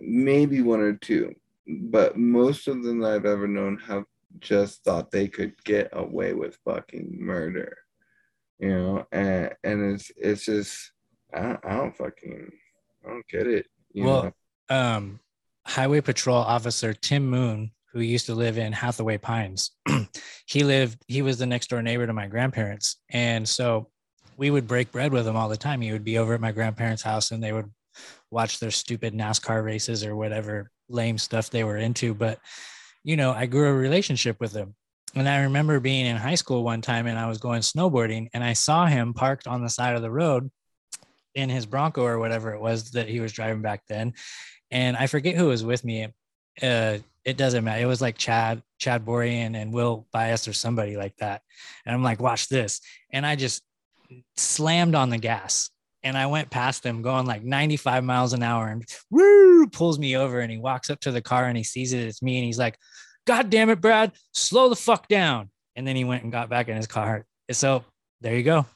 [0.00, 1.34] maybe one or two
[1.66, 4.04] but most of them that i've ever known have
[4.38, 7.76] just thought they could get away with fucking murder
[8.58, 10.92] you know and and it's it's just
[11.34, 12.50] i don't, I don't fucking
[13.04, 14.32] i don't get it you well, know
[14.72, 15.20] um,
[15.66, 19.72] Highway Patrol Officer Tim Moon, who used to live in Hathaway Pines,
[20.46, 21.04] he lived.
[21.08, 23.88] He was the next door neighbor to my grandparents, and so
[24.36, 25.80] we would break bread with him all the time.
[25.80, 27.70] He would be over at my grandparents' house, and they would
[28.30, 32.14] watch their stupid NASCAR races or whatever lame stuff they were into.
[32.14, 32.38] But
[33.04, 34.74] you know, I grew a relationship with him.
[35.14, 38.42] And I remember being in high school one time and I was going snowboarding and
[38.42, 40.50] I saw him parked on the side of the road
[41.34, 44.14] in his Bronco or whatever it was that he was driving back then.
[44.70, 46.08] And I forget who was with me.
[46.62, 47.82] Uh, it doesn't matter.
[47.82, 51.42] It was like Chad, Chad Borian and Will Bias or somebody like that.
[51.84, 52.80] And I'm like, watch this.
[53.10, 53.62] And I just
[54.36, 55.70] slammed on the gas
[56.04, 60.16] and I went past him going like 95 miles an hour and woo, pulls me
[60.16, 62.00] over and he walks up to the car and he sees it.
[62.00, 62.36] It's me.
[62.38, 62.76] And he's like,
[63.26, 65.50] God damn it, Brad, slow the fuck down.
[65.76, 67.24] And then he went and got back in his car.
[67.50, 67.84] So
[68.20, 68.66] there you go.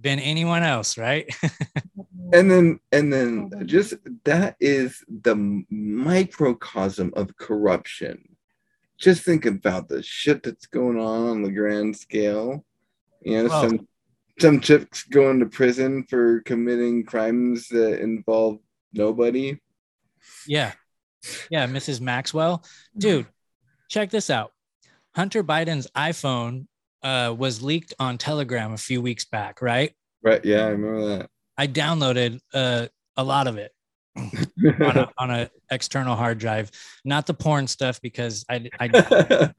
[0.00, 1.28] Been anyone else, right?
[2.32, 3.94] and then and then just
[4.24, 8.36] that is the microcosm of corruption
[8.98, 12.64] just think about the shit that's going on on the grand scale
[13.22, 13.88] you know Well- some
[14.40, 18.58] some chicks going to prison for committing crimes that involve
[18.92, 19.58] nobody
[20.46, 20.72] Yeah.
[21.50, 22.00] Yeah, Mrs.
[22.00, 22.64] Maxwell.
[22.96, 23.26] Dude,
[23.88, 24.52] check this out.
[25.14, 26.66] Hunter Biden's iPhone
[27.02, 29.92] uh, was leaked on Telegram a few weeks back, right?
[30.22, 31.30] right yeah i remember that.
[31.56, 32.86] I downloaded uh,
[33.16, 33.72] a lot of it
[34.18, 36.70] on a, on a external hard drive,
[37.04, 38.88] not the porn stuff because I, I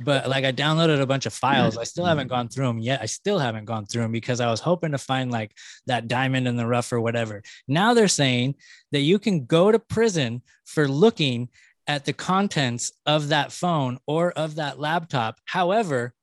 [0.00, 1.78] but like I downloaded a bunch of files.
[1.78, 3.00] I still haven't gone through them yet.
[3.02, 5.56] I still haven't gone through them because I was hoping to find like
[5.86, 7.42] that diamond in the rough or whatever.
[7.68, 8.56] Now they're saying
[8.92, 11.48] that you can go to prison for looking
[11.86, 15.40] at the contents of that phone or of that laptop.
[15.44, 16.14] However,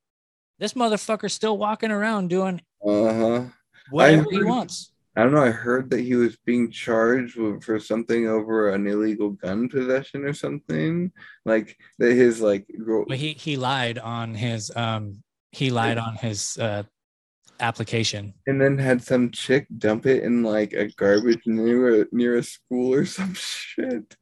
[0.58, 3.46] this motherfucker's still walking around doing uh-huh
[3.90, 4.92] whatever he wants.
[5.16, 5.44] I don't know.
[5.44, 10.24] I heard that he was being charged with, for something over an illegal gun possession
[10.24, 11.12] or something.
[11.46, 12.68] Like that his like
[13.08, 16.84] But he he lied on his um he lied on his uh
[17.60, 18.34] application.
[18.48, 22.44] and then had some chick dump it in like a garbage near a near a
[22.44, 24.16] school or some shit.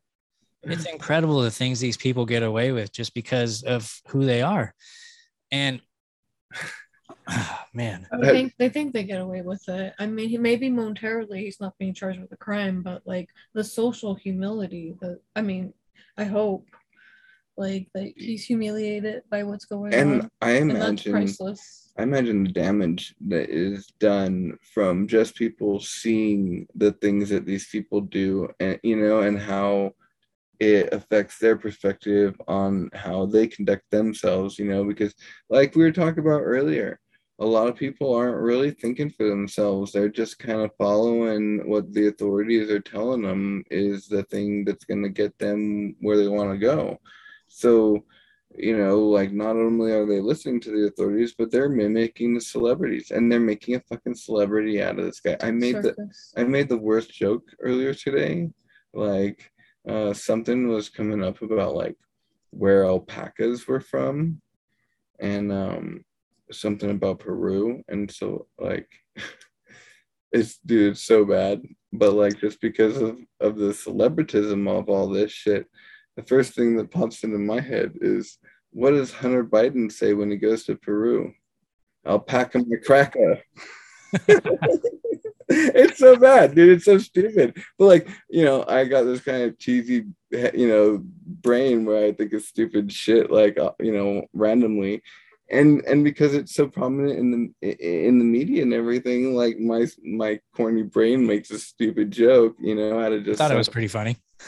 [0.64, 4.74] It's incredible the things these people get away with just because of who they are.
[5.52, 5.82] And
[7.74, 9.94] man, I think they think they get away with it.
[10.00, 13.64] I mean, he maybe momentarily he's not being charged with a crime, but like the
[13.64, 14.96] social humility.
[15.02, 15.74] The I mean,
[16.18, 16.66] I hope
[17.58, 21.92] like that he's humiliated by what's going And on, I and that's imagine priceless.
[21.98, 27.68] I imagine the damage that is done from just people seeing the things that these
[27.68, 29.94] people do and you know and how
[30.60, 35.14] it affects their perspective on how they conduct themselves, you know, because
[35.50, 37.00] like we were talking about earlier,
[37.40, 39.92] a lot of people aren't really thinking for themselves.
[39.92, 44.86] They're just kind of following what the authorities are telling them is the thing that's
[44.86, 47.00] going to get them where they want to go.
[47.48, 48.06] So,
[48.56, 52.42] you know, like not only are they listening to the authorities, but they're mimicking the
[52.42, 55.38] celebrities and they're making a fucking celebrity out of this guy.
[55.42, 55.96] I made the
[56.36, 58.50] I made the worst joke earlier today.
[58.94, 59.52] Like
[59.88, 61.98] uh something was coming up about like
[62.50, 64.42] where alpacas were from
[65.20, 66.04] and um
[66.52, 67.84] something about Peru.
[67.88, 68.90] And so like
[70.32, 71.62] it's dude, it's so bad.
[71.94, 75.68] But like just because of, of the celebritism of all this shit,
[76.16, 78.38] the first thing that pops into my head is
[78.72, 81.34] what does Hunter Biden say when he goes to Peru?
[82.06, 83.42] Alpaca cracker.
[85.50, 86.70] it's so bad, dude.
[86.70, 87.62] It's so stupid.
[87.78, 92.12] But like, you know, I got this kind of cheesy, you know, brain where I
[92.12, 95.02] think of stupid shit, like uh, you know, randomly,
[95.50, 99.88] and and because it's so prominent in the in the media and everything, like my
[100.04, 103.40] my corny brain makes a stupid joke, you know, out of just.
[103.42, 104.18] I thought it was pretty funny.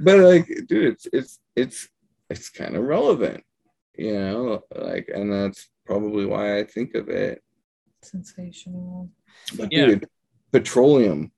[0.00, 1.88] but like, dude, it's it's it's
[2.28, 3.44] it's kind of relevant,
[3.96, 7.42] you know, like, and that's probably why I think of it.
[8.02, 9.10] Sensational.
[9.56, 9.86] But Yeah.
[9.86, 10.08] dude,
[10.52, 11.32] petroleum.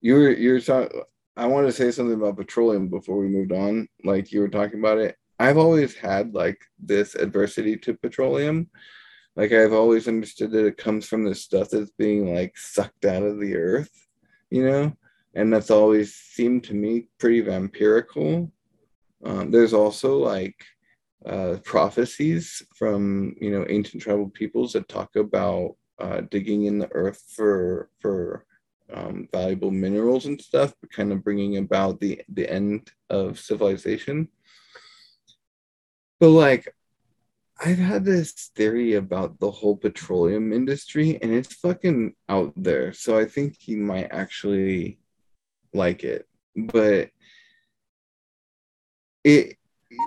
[0.00, 1.02] You were you're talking.
[1.36, 3.88] I want to say something about petroleum before we moved on.
[4.04, 5.16] Like you were talking about it.
[5.40, 8.68] I've always had like this adversity to petroleum.
[9.36, 13.22] Like I've always understood that it comes from the stuff that's being like sucked out
[13.22, 13.90] of the earth,
[14.50, 14.92] you know,
[15.34, 18.50] and that's always seemed to me pretty vampirical.
[19.24, 20.56] Um, there's also like
[21.24, 26.92] uh, prophecies from you know ancient tribal peoples that talk about uh, digging in the
[26.92, 28.44] earth for for
[28.92, 34.28] um, valuable minerals and stuff, but kind of bringing about the the end of civilization.
[36.20, 36.74] But like,
[37.58, 42.92] I've had this theory about the whole petroleum industry, and it's fucking out there.
[42.92, 44.98] So I think he might actually
[45.74, 47.10] like it, but
[49.24, 49.56] it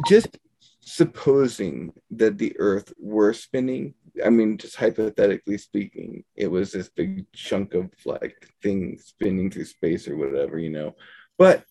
[0.07, 0.37] just
[0.81, 3.93] supposing that the earth were spinning
[4.25, 9.63] i mean just hypothetically speaking it was this big chunk of like thing spinning through
[9.63, 10.93] space or whatever you know
[11.37, 11.63] but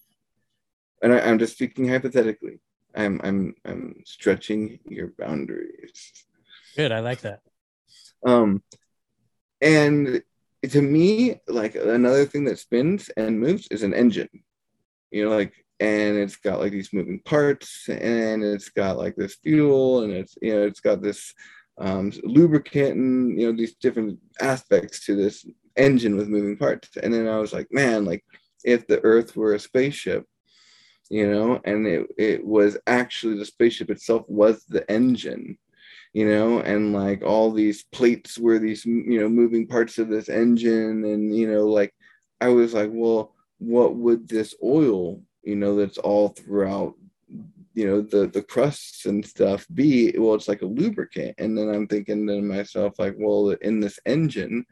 [1.03, 2.61] and I, i'm just speaking hypothetically
[2.95, 6.13] i'm i'm i'm stretching your boundaries
[6.77, 6.91] Good.
[6.93, 7.41] I like that.
[8.27, 8.63] um
[9.61, 10.23] and
[10.69, 14.29] to me like another thing that spins and moves is an engine
[15.11, 19.35] you know like and it's got like these moving parts and it's got like this
[19.43, 21.35] fuel and it's you know it's got this
[21.81, 25.45] um, lubricant and you know these different aspects to this
[25.77, 28.23] engine with moving parts and then i was like man like
[28.65, 30.25] if the earth were a spaceship
[31.11, 35.57] you know and it, it was actually the spaceship itself was the engine
[36.13, 40.29] you know and like all these plates were these you know moving parts of this
[40.29, 41.95] engine and you know like
[42.41, 46.95] i was like well what would this oil you know that's all throughout
[47.75, 50.15] you know the the crusts and stuff be?
[50.17, 51.35] Well it's like a lubricant.
[51.39, 54.67] And then i'm thinking to myself like well in this engine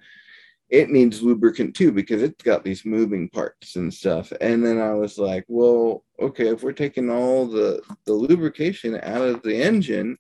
[0.71, 4.93] it needs lubricant too because it's got these moving parts and stuff and then i
[4.93, 10.17] was like well okay if we're taking all the the lubrication out of the engine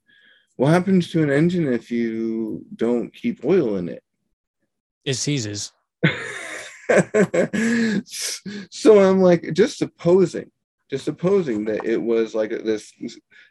[0.56, 4.02] what happens to an engine if you don't keep oil in it
[5.04, 5.72] It seizes.
[8.70, 10.50] so I'm like, just supposing,
[10.90, 12.92] just supposing that it was like this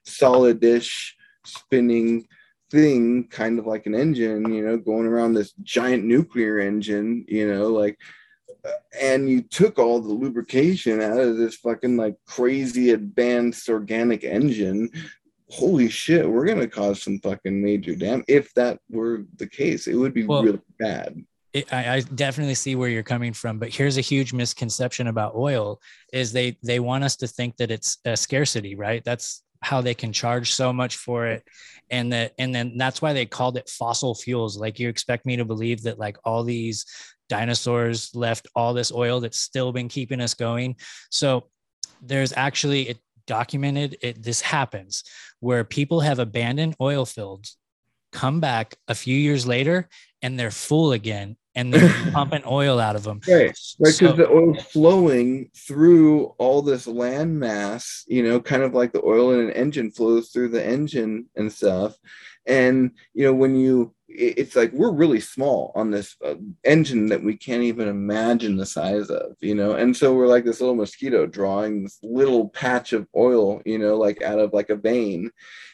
[0.05, 2.27] solid dish spinning
[2.71, 7.51] thing, kind of like an engine, you know, going around this giant nuclear engine, you
[7.51, 7.97] know, like,
[8.65, 14.23] uh, and you took all the lubrication out of this fucking like crazy advanced organic
[14.23, 14.89] engine.
[15.49, 18.25] Holy shit, we're gonna cause some fucking major damage.
[18.27, 21.23] If that were the case, it would be Well, really bad.
[21.53, 25.33] it, I, I definitely see where you're coming from but here's a huge misconception about
[25.35, 25.81] oil
[26.13, 29.93] is they they want us to think that it's a scarcity right that's how they
[29.93, 31.43] can charge so much for it.
[31.89, 34.57] And that and then that's why they called it fossil fuels.
[34.57, 36.85] Like you expect me to believe that like all these
[37.29, 40.75] dinosaurs left all this oil that's still been keeping us going.
[41.09, 41.47] So
[42.01, 42.97] there's actually it
[43.27, 45.03] documented it this happens
[45.39, 47.57] where people have abandoned oil fields
[48.11, 49.87] come back a few years later
[50.23, 53.19] and they're full again and they're pumping oil out of them.
[53.27, 58.63] Right, right, because So- the oil's flowing through all this land mass, you know, kind
[58.63, 61.95] of like the oil in an engine flows through the engine and stuff.
[62.45, 67.23] And you know, when you, it's like we're really small on this uh, engine that
[67.23, 69.73] we can't even imagine the size of, you know.
[69.73, 73.95] And so we're like this little mosquito drawing this little patch of oil, you know,
[73.97, 75.31] like out of like a vein.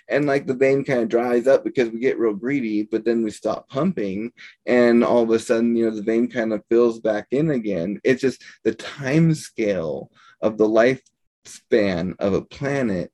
[0.08, 3.24] And like the vein kind of dries up because we get real greedy, but then
[3.24, 4.32] we stop pumping
[4.66, 8.00] and all of a sudden you know the vein kind of fills back in again
[8.04, 10.12] it's just the time scale
[10.42, 13.12] of the lifespan of a planet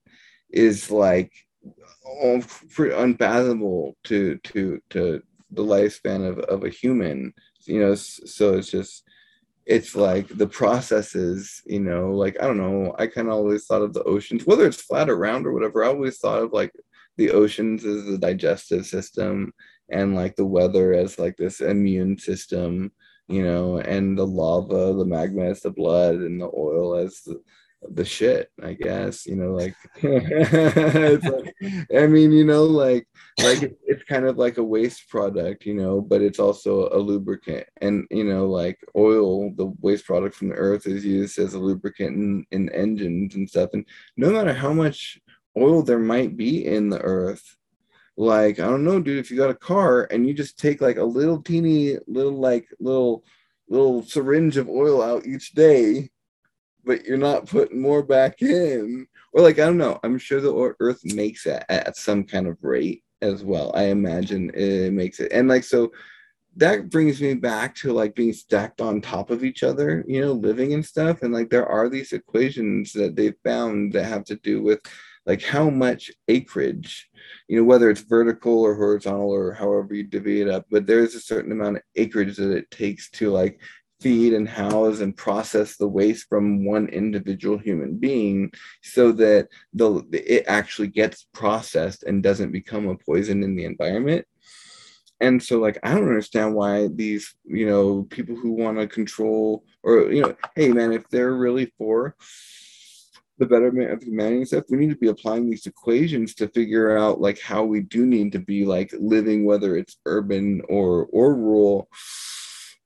[0.49, 1.32] is like
[2.05, 2.41] oh,
[2.77, 5.21] unfathomable to to to
[5.51, 7.33] the lifespan of, of a human
[7.65, 9.03] you know so it's just
[9.65, 13.81] it's like the processes you know like i don't know i kind of always thought
[13.81, 16.71] of the oceans whether it's flat or round or whatever i always thought of like
[17.17, 19.53] the oceans as the digestive system
[19.91, 22.91] and like the weather as like this immune system
[23.27, 27.39] you know and the lava the magma as the blood and the oil as the
[27.89, 31.55] the shit i guess you know like, it's like
[31.97, 33.07] i mean you know like
[33.39, 36.97] like it, it's kind of like a waste product you know but it's also a
[36.97, 37.65] lubricant.
[37.82, 41.59] And you know like oil the waste product from the earth is used as a
[41.59, 43.71] lubricant in, in engines and stuff.
[43.73, 43.86] And
[44.17, 45.19] no matter how much
[45.57, 47.57] oil there might be in the earth
[48.17, 50.97] like i don't know dude if you got a car and you just take like
[50.97, 53.23] a little teeny little like little
[53.69, 56.09] little syringe of oil out each day
[56.86, 59.07] but you're not putting more back in.
[59.34, 59.99] Or like i don't know.
[60.03, 63.71] I'm sure the earth makes it at some kind of rate as well.
[63.75, 65.32] I imagine it makes it.
[65.32, 65.91] And like so
[66.57, 70.34] that brings me back to like being stacked on top of each other you know
[70.34, 71.21] living and stuff.
[71.21, 74.79] And like there are these equations that they've found that have to do with
[75.25, 77.09] like how much acreage
[77.47, 81.15] you know whether it's vertical or horizontal or however you divvy it up but there's
[81.15, 83.59] a certain amount of acreage that it takes to like
[84.01, 90.03] feed and house and process the waste from one individual human being so that the
[90.11, 94.25] it actually gets processed and doesn't become a poison in the environment.
[95.19, 99.63] And so like i don't understand why these you know people who want to control
[99.83, 102.15] or you know hey man if they're really for
[103.37, 106.97] the betterment of humanity and stuff we need to be applying these equations to figure
[106.97, 111.35] out like how we do need to be like living whether it's urban or or
[111.35, 111.89] rural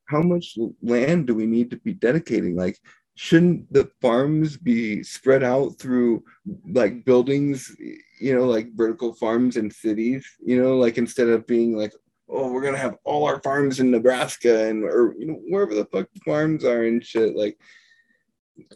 [0.07, 2.55] how much land do we need to be dedicating?
[2.55, 2.79] Like,
[3.15, 6.23] shouldn't the farms be spread out through
[6.67, 7.75] like buildings,
[8.19, 11.93] you know, like vertical farms in cities, you know, like instead of being like,
[12.29, 15.85] oh, we're gonna have all our farms in Nebraska and or you know, wherever the
[15.85, 17.57] fuck farms are and shit, like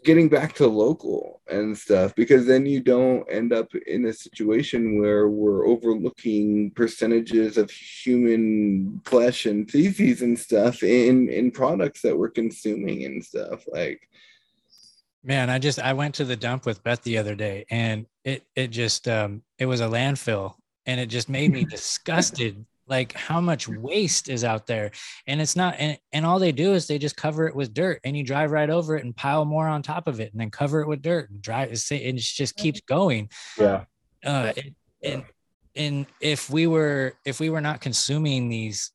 [0.04, 5.00] getting back to local and stuff because then you don't end up in a situation
[5.00, 12.18] where we're overlooking percentages of human flesh and feces and stuff in in products that
[12.18, 14.02] we're consuming and stuff like.
[15.24, 18.46] Man i just i went to the dump with beth the other day and it
[18.56, 20.56] it just um it was a landfill
[20.86, 24.92] and it just made me disgusted like how much waste is out there?
[25.28, 28.02] And it's not and, and all they do is they just cover it with dirt
[28.04, 30.52] and you drive right over it and pile more on top of it and then
[30.52, 33.30] cover it with dirt and drive and it just keeps going.
[33.58, 33.86] Yeah.
[34.26, 34.54] Uh
[35.04, 35.24] and
[35.76, 38.92] and if we were if we were not consuming these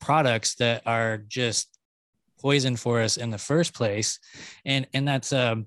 [0.00, 1.78] products that are just
[2.40, 4.18] poison for us in the first place
[4.64, 5.66] and and that's um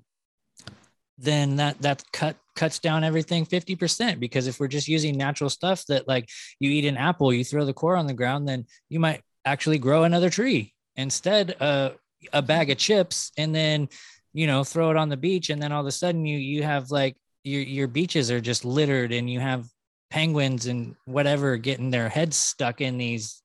[1.18, 5.86] then that that cut cuts down everything 50% because if we're just using natural stuff
[5.86, 6.28] that like
[6.58, 9.78] you eat an apple you throw the core on the ground then you might actually
[9.78, 11.90] grow another tree instead uh,
[12.32, 13.88] a bag of chips and then
[14.32, 16.64] you know throw it on the beach and then all of a sudden you you
[16.64, 19.64] have like your your beaches are just littered and you have
[20.10, 23.40] penguins and whatever getting their heads stuck in these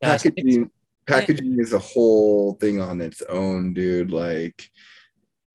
[0.00, 0.70] uh, packaging
[1.08, 4.70] packaging is a whole thing on its own dude like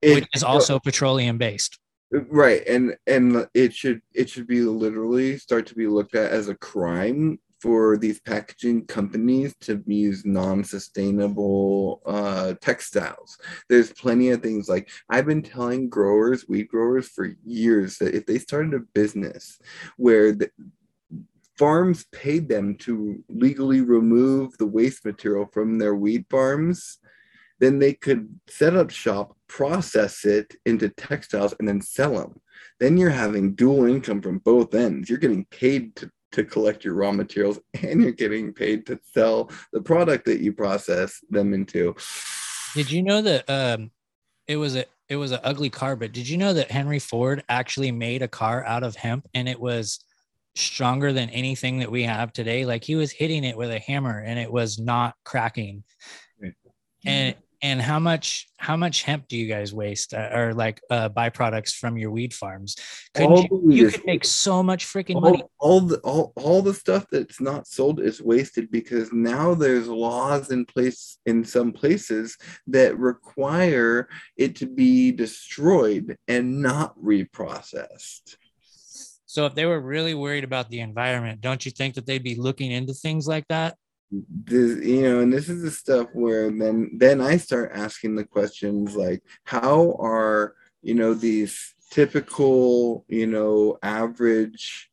[0.02, 1.79] it, which is also petroleum based
[2.10, 6.48] right and and it should it should be literally start to be looked at as
[6.48, 13.36] a crime for these packaging companies to use non-sustainable uh, textiles.
[13.68, 18.24] There's plenty of things like I've been telling growers, weed growers for years that if
[18.24, 19.58] they started a business
[19.98, 20.50] where the,
[21.58, 26.98] farms paid them to legally remove the waste material from their weed farms,
[27.60, 32.40] then they could set up shop, process it into textiles, and then sell them.
[32.80, 35.08] Then you're having dual income from both ends.
[35.08, 39.50] You're getting paid to, to collect your raw materials and you're getting paid to sell
[39.72, 41.94] the product that you process them into.
[42.74, 43.90] Did you know that um,
[44.46, 47.42] it was a it was an ugly car, but did you know that Henry Ford
[47.48, 50.04] actually made a car out of hemp and it was
[50.54, 52.64] stronger than anything that we have today?
[52.64, 55.82] Like he was hitting it with a hammer and it was not cracking.
[57.04, 61.08] And and how much how much hemp do you guys waste uh, or like uh,
[61.08, 62.76] byproducts from your weed farms?
[63.14, 65.42] Could you, you could make so much freaking all, money.
[65.58, 70.50] all the all, all the stuff that's not sold is wasted because now there's laws
[70.50, 72.36] in place in some places
[72.66, 78.36] that require it to be destroyed and not reprocessed.
[79.26, 82.34] So if they were really worried about the environment don't you think that they'd be
[82.34, 83.76] looking into things like that
[84.10, 88.24] this you know and this is the stuff where then then i start asking the
[88.24, 94.90] questions like how are you know these typical you know average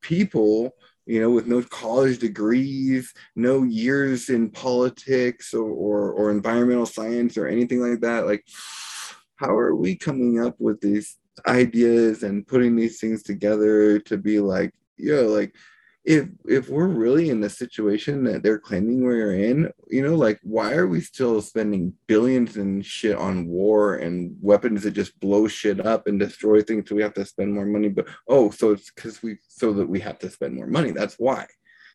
[0.00, 0.74] people
[1.06, 7.36] you know with no college degrees no years in politics or, or, or environmental science
[7.36, 8.44] or anything like that like
[9.36, 14.38] how are we coming up with these ideas and putting these things together to be
[14.38, 15.54] like yeah like
[16.04, 20.40] if if we're really in the situation that they're claiming we're in, you know, like
[20.42, 25.46] why are we still spending billions and shit on war and weapons that just blow
[25.46, 27.88] shit up and destroy things so we have to spend more money?
[27.88, 30.90] But oh, so it's because we so that we have to spend more money.
[30.92, 31.46] That's why.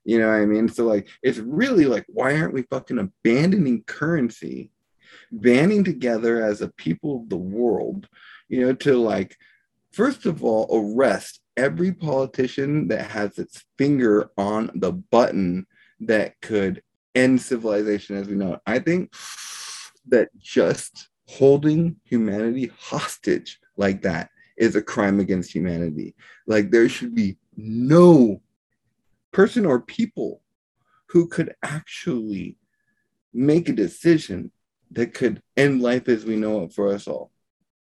[0.04, 0.70] You know what I mean?
[0.70, 4.72] So like it's really like why aren't we fucking abandoning currency,
[5.32, 8.08] banding together as a people of the world,
[8.50, 9.36] you know, to like
[9.94, 15.66] first of all arrest every politician that has its finger on the button
[16.02, 16.82] that could
[17.14, 18.62] end civilization as we know it.
[18.66, 19.14] I think
[20.08, 26.16] that just holding humanity hostage like that is a crime against humanity.
[26.48, 28.42] Like there should be no
[29.32, 30.42] person or people
[31.08, 32.58] who could actually
[33.34, 34.52] make a decision
[34.92, 37.32] that could end life as we know it for us all.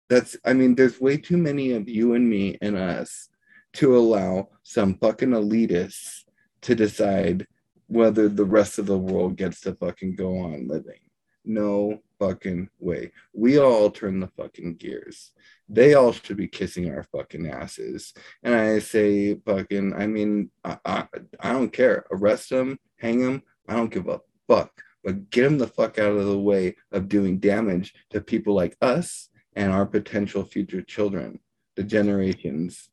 [0.10, 3.28] That's, I mean, there's way too many of you and me and us
[3.74, 6.24] to allow some fucking elitists
[6.62, 7.48] to decide
[7.88, 11.00] whether the rest of the world gets to fucking go on living.
[11.46, 13.12] No fucking way.
[13.34, 15.32] We all turn the fucking gears.
[15.68, 18.14] They all should be kissing our fucking asses.
[18.44, 21.08] And I say, fucking, I mean, I, I,
[21.40, 22.06] I don't care.
[22.12, 23.44] Arrest them, hang them.
[23.68, 24.72] I don't give a fuck.
[25.04, 28.76] But get them the fuck out of the way of doing damage to people like
[28.82, 31.40] us and our potential future children,
[31.76, 32.90] the generations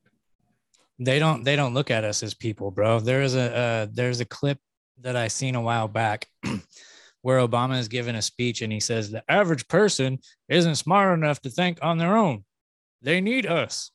[0.98, 3.00] they don't they don't look at us as people bro.
[3.00, 4.58] There's a uh, there's a clip
[5.02, 6.26] that i seen a while back
[7.22, 10.18] where obama is giving a speech and he says the average person
[10.48, 12.44] isn't smart enough to think on their own.
[13.02, 13.90] They need us.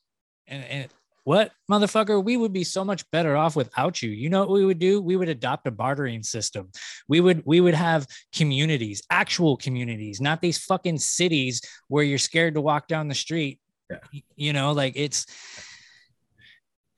[0.46, 0.88] And, and
[1.24, 2.22] what motherfucker?
[2.22, 4.10] We would be so much better off without you.
[4.10, 5.00] You know what we would do?
[5.00, 6.70] We would adopt a bartering system.
[7.08, 12.54] We would we would have communities actual communities not these fucking cities where you're scared
[12.54, 13.60] to walk down the street.
[13.90, 14.20] Yeah.
[14.36, 15.26] you know like it's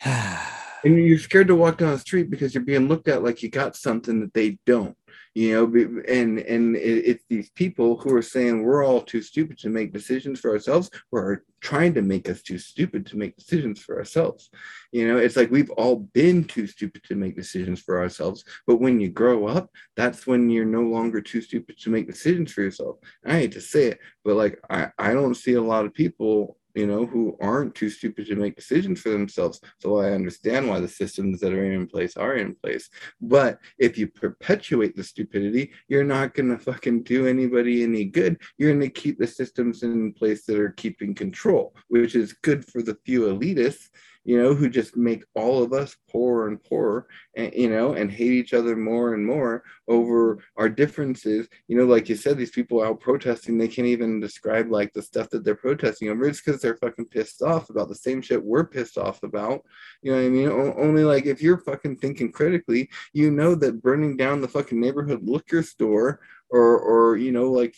[0.84, 3.50] and you're scared to walk down the street because you're being looked at like you
[3.50, 4.96] got something that they don't
[5.34, 9.68] you know and and it's these people who are saying we're all too stupid to
[9.68, 13.80] make decisions for ourselves or are trying to make us too stupid to make decisions
[13.80, 14.50] for ourselves.
[14.92, 18.76] You know it's like we've all been too stupid to make decisions for ourselves but
[18.76, 22.62] when you grow up that's when you're no longer too stupid to make decisions for
[22.62, 22.98] yourself.
[23.26, 26.58] I hate to say it but like i i don't see a lot of people
[26.74, 29.60] you know, who aren't too stupid to make decisions for themselves.
[29.78, 32.90] So I understand why the systems that are in place are in place.
[33.20, 38.40] But if you perpetuate the stupidity, you're not going to fucking do anybody any good.
[38.58, 42.64] You're going to keep the systems in place that are keeping control, which is good
[42.64, 43.88] for the few elitists
[44.24, 47.06] you know, who just make all of us poorer and poorer,
[47.36, 51.48] and you know, and hate each other more and more over our differences.
[51.68, 55.02] You know, like you said, these people out protesting, they can't even describe like the
[55.02, 56.26] stuff that they're protesting over.
[56.26, 59.62] It's because they're fucking pissed off about the same shit we're pissed off about.
[60.02, 60.48] You know what I mean?
[60.48, 64.80] O- only like if you're fucking thinking critically, you know that burning down the fucking
[64.80, 66.20] neighborhood liquor store
[66.50, 67.74] or or you know like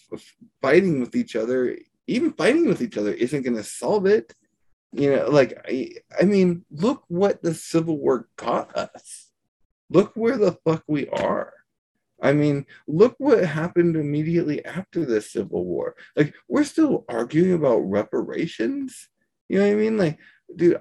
[0.61, 4.35] fighting with each other even fighting with each other isn't going to solve it
[4.99, 9.31] you know, like I, I mean, look what the Civil War got us.
[9.91, 11.53] Look where the fuck we are.
[12.21, 15.97] I mean, look what happened immediately after the Civil War.
[16.17, 19.09] Like, we're still arguing about reparations.
[19.49, 19.99] You know what I mean?
[19.99, 20.19] Like,
[20.55, 20.81] dude,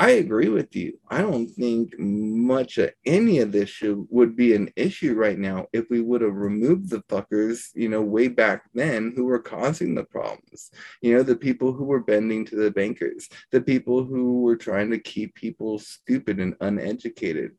[0.00, 0.98] I agree with you.
[1.10, 5.66] I don't think much of any of this should would be an issue right now
[5.74, 9.94] if we would have removed the fuckers, you know, way back then who were causing
[9.94, 10.70] the problems.
[11.02, 14.90] You know, the people who were bending to the bankers, the people who were trying
[14.90, 17.52] to keep people stupid and uneducated.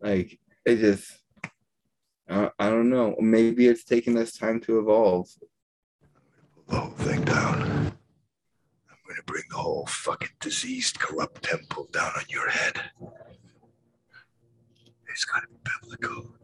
[0.00, 1.18] Like it just
[2.28, 3.16] uh, I don't know.
[3.18, 5.28] Maybe it's taking us time to evolve.
[6.98, 7.89] Thing down
[9.20, 12.80] to bring the whole fucking diseased, corrupt temple down on your head.
[15.08, 15.56] It's got to be
[15.98, 16.34] biblical.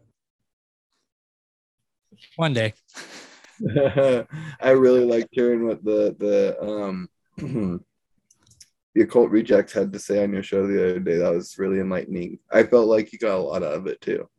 [2.35, 2.73] One day.
[4.61, 7.09] I really liked hearing what the the um
[8.93, 11.17] the occult rejects had to say on your show the other day.
[11.17, 12.39] That was really enlightening.
[12.51, 14.29] I felt like you got a lot out of it too.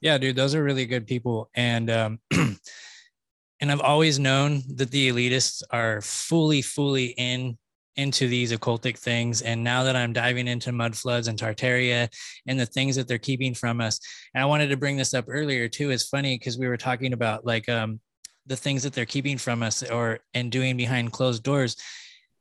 [0.00, 1.48] Yeah, dude, those are really good people.
[1.54, 7.56] And um and I've always known that the elitists are fully, fully in
[7.96, 9.42] into these occultic things.
[9.42, 12.08] And now that I'm diving into mud floods and Tartaria
[12.46, 14.00] and the things that they're keeping from us,
[14.34, 15.90] and I wanted to bring this up earlier too.
[15.90, 18.00] It's funny because we were talking about like um,
[18.46, 21.76] the things that they're keeping from us or and doing behind closed doors.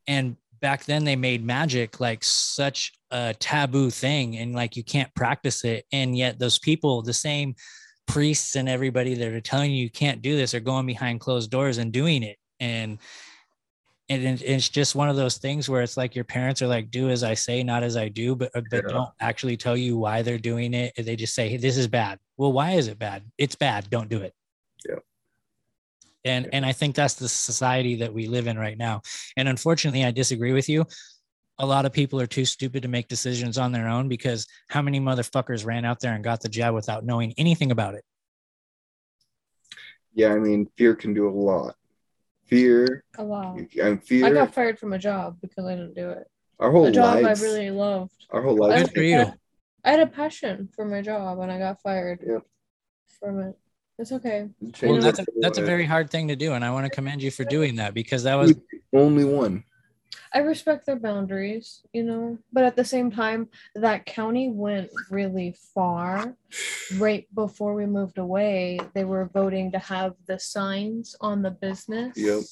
[0.08, 5.14] And back then they made magic like such a taboo thing and like you can't
[5.16, 5.86] practice it.
[5.92, 7.56] And yet those people, the same
[8.08, 11.52] priests and everybody that are telling you you can't do this are going behind closed
[11.52, 13.00] doors and doing it and
[14.12, 17.10] and it's just one of those things where it's like your parents are like do
[17.10, 18.92] as i say not as i do but uh, but Yeah.
[18.94, 20.94] don't actually tell you why they're doing it.
[20.98, 22.20] They just say hey, this is bad.
[22.38, 23.24] Well why is it bad?
[23.38, 23.90] It's bad.
[23.90, 24.34] Don't do it.
[24.88, 25.00] Yeah.
[26.26, 29.02] and and i think that's the society that we live in right now.
[29.38, 30.86] And unfortunately i disagree with you.
[31.60, 34.82] A lot of people are too stupid to make decisions on their own because how
[34.82, 38.04] many motherfuckers ran out there and got the jab without knowing anything about it?
[40.14, 41.76] Yeah, I mean, fear can do a lot.
[42.62, 43.58] Fear A lot.
[43.82, 44.26] and fear.
[44.26, 46.28] I got fired from a job because I didn't do it.
[46.60, 47.42] our whole a job lives.
[47.42, 48.26] I really loved.
[48.30, 48.82] our whole I lives.
[48.82, 49.34] had- Good for you.
[49.86, 52.42] I had a passion for my job and I got fired Yep.
[53.20, 53.58] from it.
[53.98, 54.50] It's okay.
[54.84, 57.22] well that's a, that's a very hard thing to do and i want to commend
[57.22, 58.54] you for doing that because that was
[58.94, 59.64] only one.
[60.34, 65.56] I respect their boundaries, you know, but at the same time, that county went really
[65.74, 66.36] far.
[66.98, 72.18] Right before we moved away, they were voting to have the signs on the business
[72.18, 72.44] Yep.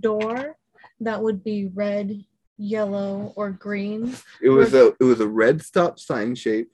[0.00, 0.56] door
[1.00, 2.24] that would be red,
[2.56, 4.14] yellow, or green.
[4.42, 6.70] It was a it was a red stop sign shape.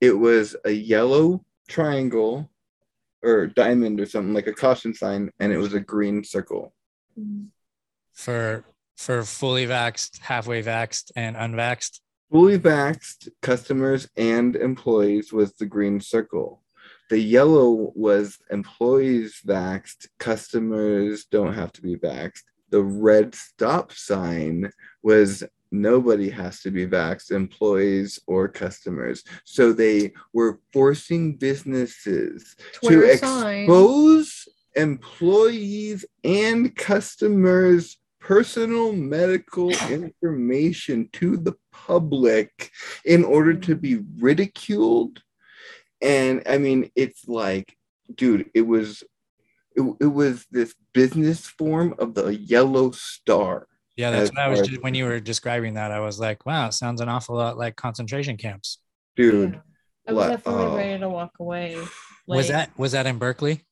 [0.00, 2.50] It was a yellow triangle
[3.22, 6.74] or diamond or something like a caution sign, and it was a green circle.
[8.12, 8.64] for
[9.00, 12.00] for fully vaxxed halfway vaxxed and unvaxxed
[12.30, 16.62] Fully vaxxed customers and employees was the green circle.
[17.08, 22.44] The yellow was employees vaxxed, customers don't have to be vaxxed.
[22.70, 24.70] The red stop sign
[25.02, 29.24] was nobody has to be vaxxed, employees or customers.
[29.42, 33.64] So they were forcing businesses Twitter to sign.
[33.64, 42.70] expose employees and customers personal medical information to the public
[43.04, 45.22] in order to be ridiculed
[46.02, 47.74] and i mean it's like
[48.14, 49.02] dude it was
[49.74, 53.66] it, it was this business form of the yellow star
[53.96, 56.44] yeah that's as what i was just, when you were describing that i was like
[56.44, 58.78] wow sounds an awful lot like concentration camps
[59.16, 59.60] dude
[60.08, 60.76] I was Like, definitely oh.
[60.76, 61.76] ready to walk away.
[62.26, 63.64] was that was that in berkeley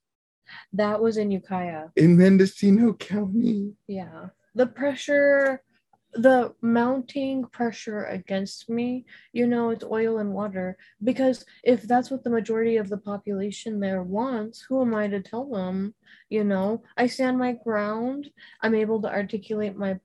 [0.72, 1.86] that was in Ukiah?
[1.96, 4.28] in mendocino county Yeah.
[4.54, 5.62] The pressure,
[6.14, 10.76] the mounting pressure against me, you know, it's oil and water.
[11.04, 15.20] Because if that's what the majority of the population there wants, who am I to
[15.20, 15.94] tell them?
[16.30, 18.30] You know, I stand my ground.
[18.62, 19.98] I'm able to articulate my.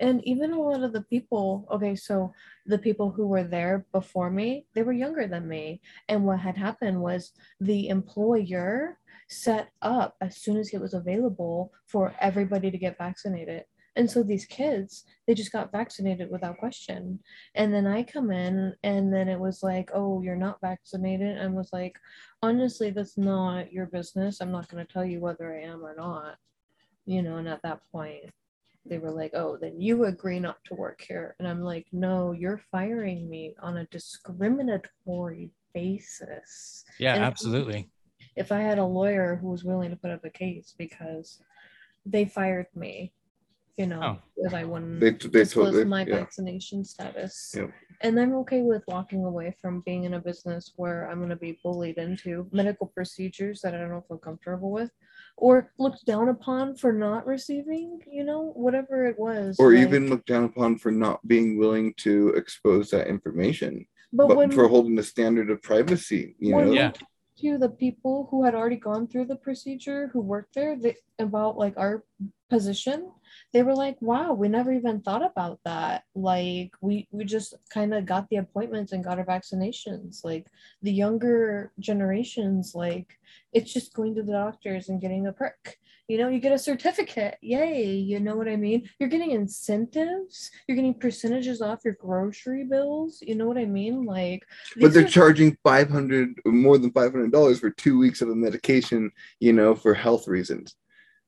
[0.00, 2.32] And even a lot of the people, okay, so
[2.66, 5.80] the people who were there before me, they were younger than me.
[6.08, 8.98] And what had happened was the employer
[9.28, 13.64] set up as soon as it was available for everybody to get vaccinated.
[13.96, 17.18] And so these kids, they just got vaccinated without question.
[17.56, 21.36] And then I come in and then it was like, oh, you're not vaccinated.
[21.36, 21.96] And was like,
[22.40, 24.40] honestly, that's not your business.
[24.40, 26.36] I'm not going to tell you whether I am or not.
[27.06, 28.30] You know, and at that point,
[28.86, 31.34] they were like, oh, then you agree not to work here.
[31.38, 36.84] And I'm like, no, you're firing me on a discriminatory basis.
[36.98, 37.90] yeah And- absolutely
[38.38, 41.40] if I had a lawyer who was willing to put up a case because
[42.06, 43.12] they fired me,
[43.76, 44.18] you know, Oh.
[44.36, 46.16] because I wouldn't They- they disclose totally- my yeah.
[46.20, 47.52] vaccination status.
[47.56, 47.70] Yep.
[48.00, 51.36] And I'm okay with walking away from being in a business where I'm going to
[51.36, 54.92] be bullied into medical procedures that I don't feel comfortable with
[55.36, 59.58] or looked down upon for not receiving, you know, whatever it was.
[59.58, 64.28] or like- even looked down upon for not being willing to expose that information But
[64.28, 67.02] but, when- for holding the standard of privacy you when know we talked
[67.40, 71.56] to the people who had already gone through the procedure who worked there they, about
[71.58, 72.04] like our
[72.48, 73.10] position
[73.52, 76.04] they were like wow we never even thought about that.
[76.14, 80.24] Like we we just kind of got the appointments and got our vaccinations.
[80.24, 80.46] Like
[80.82, 83.18] the younger generations like
[83.52, 85.76] it's just going to the doctors and getting a perk
[86.08, 87.36] you know you get a certificate.
[87.42, 88.88] Yay you know what i mean?
[88.98, 90.50] You're getting incentives.
[90.66, 93.18] You're getting percentages off your grocery bills.
[93.22, 94.04] You know what i mean?
[94.04, 94.42] Like
[94.80, 99.10] but they're are- charging 500 more than 500 dollars for two weeks of a medication
[99.38, 100.74] you know for health reasons.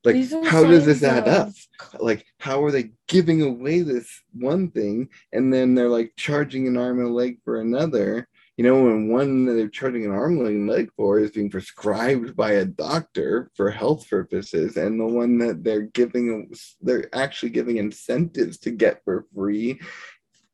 [0.02, 0.16] Like
[0.46, 1.50] how does this add up?
[1.98, 6.78] like how are they giving away this one thing and then they're like charging an
[6.78, 8.26] arm and a leg for another
[8.60, 12.36] you know and one that they're charging an arm and leg for is being prescribed
[12.36, 17.78] by a doctor for health purposes and the one that they're giving they're actually giving
[17.78, 19.80] incentives to get for free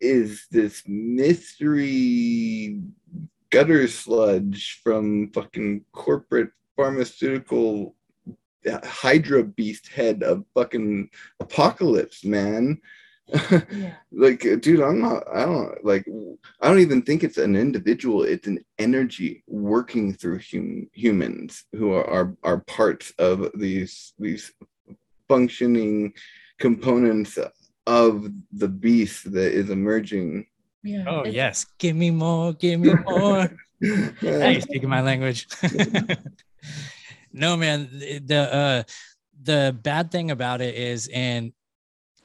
[0.01, 2.81] is this mystery
[3.51, 7.97] gutter sludge from fucking corporate pharmaceutical
[8.71, 11.11] uh, hydra beast head of fucking
[11.41, 12.81] apocalypse man
[14.13, 16.07] like dude i'm not i don't like
[16.61, 21.93] i don't even think it's an individual it's an energy working through hum- humans who
[21.93, 24.53] are, are are parts of these these
[25.29, 26.13] functioning
[26.59, 27.39] components
[27.87, 30.47] of the beast that is emerging.
[30.83, 31.05] Yeah.
[31.07, 33.49] Oh it's- yes, give me more, give me more.
[34.21, 35.47] hey, speaking my language.
[37.33, 37.89] no, man,
[38.25, 38.83] the uh,
[39.43, 41.53] the bad thing about it is, and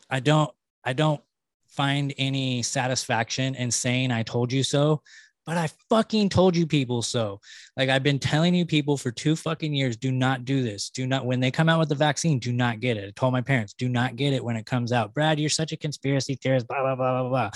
[0.09, 0.51] I don't,
[0.83, 1.21] I don't
[1.67, 5.01] find any satisfaction in saying I told you so,
[5.45, 7.39] but I fucking told you people so.
[7.75, 10.89] Like I've been telling you people for two fucking years, do not do this.
[10.89, 13.07] Do not when they come out with the vaccine, do not get it.
[13.07, 15.13] I told my parents, do not get it when it comes out.
[15.13, 16.67] Brad, you're such a conspiracy theorist.
[16.67, 17.49] Blah blah blah blah blah.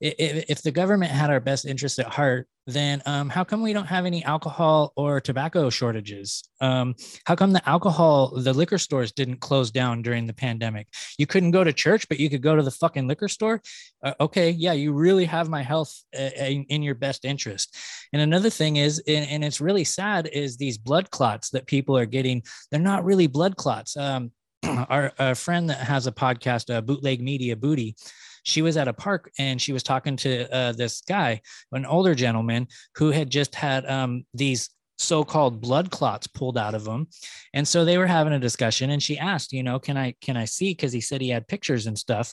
[0.00, 3.86] If the government had our best interest at heart, then um, how come we don't
[3.86, 6.44] have any alcohol or tobacco shortages?
[6.60, 6.94] Um,
[7.24, 10.86] how come the alcohol, the liquor stores didn't close down during the pandemic?
[11.18, 13.60] You couldn't go to church, but you could go to the fucking liquor store.
[14.02, 17.76] Uh, okay, yeah, you really have my health uh, in, in your best interest.
[18.12, 21.96] And another thing is, and, and it's really sad, is these blood clots that people
[21.96, 22.42] are getting.
[22.70, 23.96] They're not really blood clots.
[23.96, 24.30] Um,
[24.88, 27.96] our a friend that has a podcast, uh, Bootleg Media Booty,
[28.42, 31.40] she was at a park and she was talking to uh, this guy,
[31.72, 32.66] an older gentleman
[32.96, 37.08] who had just had um, these so-called blood clots pulled out of him.
[37.54, 40.36] And so they were having a discussion and she asked you know can i can
[40.36, 40.70] i see?
[40.70, 42.32] Because he said he had pictures and stuff.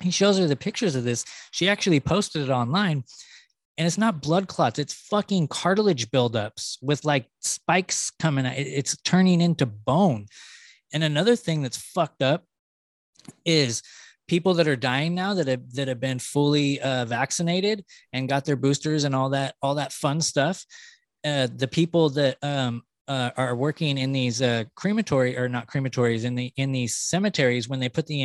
[0.00, 1.24] He shows her the pictures of this.
[1.50, 3.04] She actually posted it online
[3.76, 8.56] and it's not blood clots it's fucking cartilage buildups with like spikes coming out.
[8.56, 10.26] It's turning into bone.
[10.92, 12.44] And another thing that's fucked up
[13.44, 13.82] is
[14.28, 18.44] people that are dying now that have that have been fully uh, vaccinated and got
[18.44, 20.64] their boosters and all that all that fun stuff
[21.24, 26.24] uh, the people that um, uh, are working in these uh, crematory or not crematories
[26.24, 28.22] in the in these cemeteries when they put the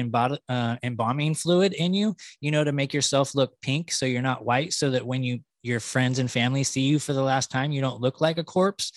[0.49, 4.45] uh, embalming fluid in you you know to make yourself look pink so you're not
[4.45, 7.71] white so that when you your friends and family see you for the last time
[7.71, 8.91] you don't look like a corpse.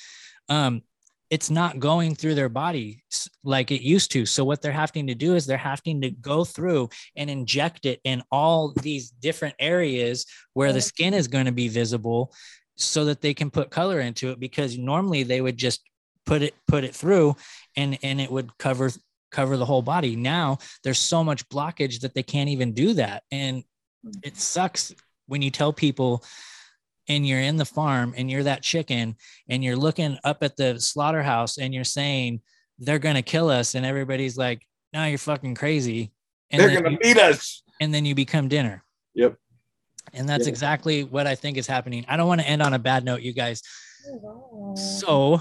[0.48, 0.82] Um,
[1.30, 3.02] it's not going through their body
[3.42, 4.26] like it used to.
[4.26, 8.00] So what they're having to do is they're having to go through and inject it
[8.04, 12.32] in all these different areas where the skin is going to be visible
[12.76, 15.80] so that they can put color into it because normally they would just
[16.26, 17.36] put it put it through
[17.76, 18.90] and and it would cover
[19.30, 20.14] cover the whole body.
[20.14, 23.64] Now there's so much blockage that they can't even do that and
[24.04, 24.10] hmm.
[24.22, 24.94] it sucks
[25.26, 26.24] when you tell people
[27.08, 29.16] and you're in the farm and you're that chicken
[29.48, 32.40] and you're looking up at the slaughterhouse and you're saying
[32.78, 36.12] they're gonna kill us and everybody's like no you're fucking crazy
[36.50, 37.62] and They're gonna you- beat us.
[37.80, 38.82] and then you become dinner
[39.14, 39.36] Yep.
[40.14, 40.50] and that's Yeah.
[40.50, 43.22] exactly what i think is happening i don't want to end on a bad note
[43.22, 43.62] you guys
[44.74, 45.40] so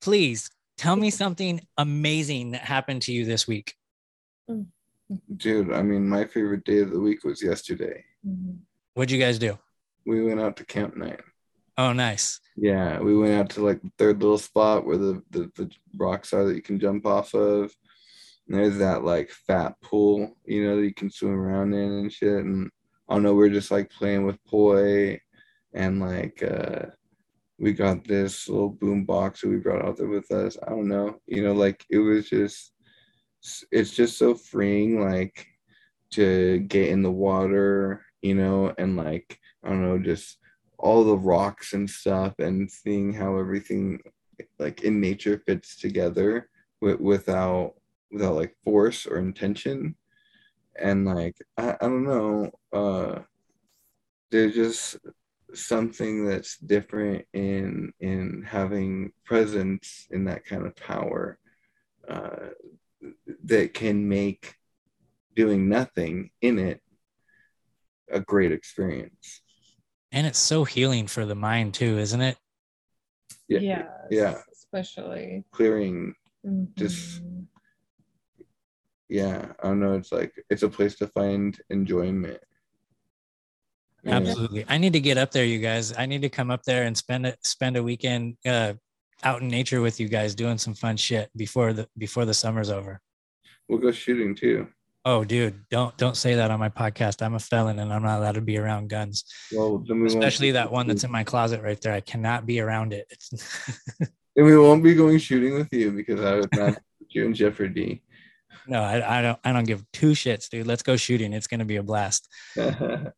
[0.00, 3.74] please tell me something amazing that happened to you this week
[4.50, 4.66] mm.
[5.36, 8.02] Dude, I mean, my favorite day of the week was yesterday.
[8.26, 8.52] Mm-hmm.
[8.94, 9.58] what'd you guys do
[10.06, 11.18] We went out to Camp Nine.
[11.78, 15.50] oh nice Yeah, we went out to like the third little spot where the, the,
[15.56, 17.74] the rocks are that you can jump off of.
[18.46, 22.12] And there's that like fat pool, you know, that you can swim around in and
[22.12, 22.44] shit.
[22.44, 22.70] And
[23.08, 25.20] I don't know, we're just like playing with poi
[25.72, 26.86] and like uh
[27.58, 30.56] we got this little boom box that we brought out there with us.
[30.66, 32.72] I don't know, you know, like it was just
[33.70, 35.46] it's just so freeing, like
[36.12, 40.38] to get in the water, you know, and like I don't know, just
[40.78, 44.00] all the rocks and stuff and seeing how everything
[44.58, 46.48] like in nature fits together
[46.80, 47.74] with, without
[48.10, 49.96] without like force or intention.
[50.78, 53.20] And like I, I don't know uh
[54.30, 54.96] there's just
[55.54, 61.38] something that's different in in having presence in that kind of power
[62.08, 62.48] uh
[63.44, 64.56] that can make
[65.36, 66.80] doing nothing in it
[68.10, 69.42] a great experience
[70.14, 72.38] and it's so healing for the mind too isn't it
[73.48, 76.14] yeah Yes, yeah especially clearing
[76.46, 76.74] Mhm.
[76.76, 77.20] just
[79.08, 82.38] yeah i don't know it's like it's a place to find enjoyment
[84.04, 84.64] And- Absolutely.
[84.68, 85.96] I need to get up there, you guys.
[85.96, 88.74] I need to come up there and spend a spend a weekend uh,
[89.22, 92.68] out in nature with you guys doing some fun shit before the before the summer's
[92.68, 93.00] over.
[93.66, 94.68] we'll go shooting too
[95.04, 97.22] Oh, dude, don't don't say that on my podcast.
[97.22, 99.24] I'm a felon and I'm not allowed to be around guns.
[99.52, 101.92] well Especially that one that's in my closet right there.
[101.92, 103.12] I cannot be around it.
[104.36, 106.76] And we won't be going shooting with you because i would not
[107.10, 108.02] you in jeopardy
[108.66, 110.66] no, I, I don't I don't give two shits, dude.
[110.66, 111.32] Let's go shooting.
[111.32, 112.28] It's gonna be a blast.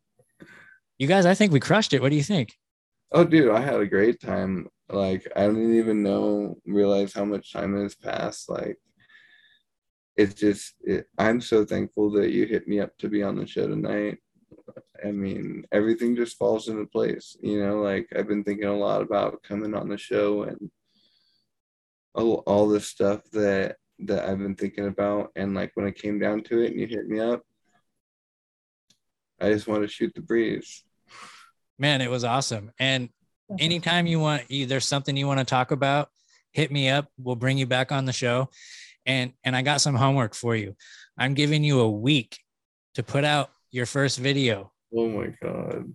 [0.98, 2.02] You guys, I think we crushed it.
[2.02, 2.54] What do you think?
[3.12, 7.52] oh dude i had a great time like i didn't even know realize how much
[7.52, 8.76] time has passed like
[10.16, 13.47] it's just it, i'm so thankful that you hit me up to be on the
[13.47, 14.18] show tonight
[15.05, 19.02] i mean everything just falls into place you know like i've been thinking a lot
[19.02, 20.70] about coming on the show and
[22.14, 25.30] all, all the stuff that that I've been thinking about.
[25.36, 27.43] And like when it came down to it and you hit me up,
[29.40, 30.84] I just want to shoot the breeze.
[31.78, 32.72] Man, it was awesome.
[32.78, 33.10] And
[33.59, 36.09] anytime you want, you, there's something you want to talk about,
[36.52, 37.09] hit me up.
[37.18, 38.48] We'll bring you back on the show.
[39.07, 40.74] And and I got some homework for you.
[41.16, 42.39] I'm giving you a week
[42.95, 44.73] to put out your first video.
[44.95, 45.93] Oh my god.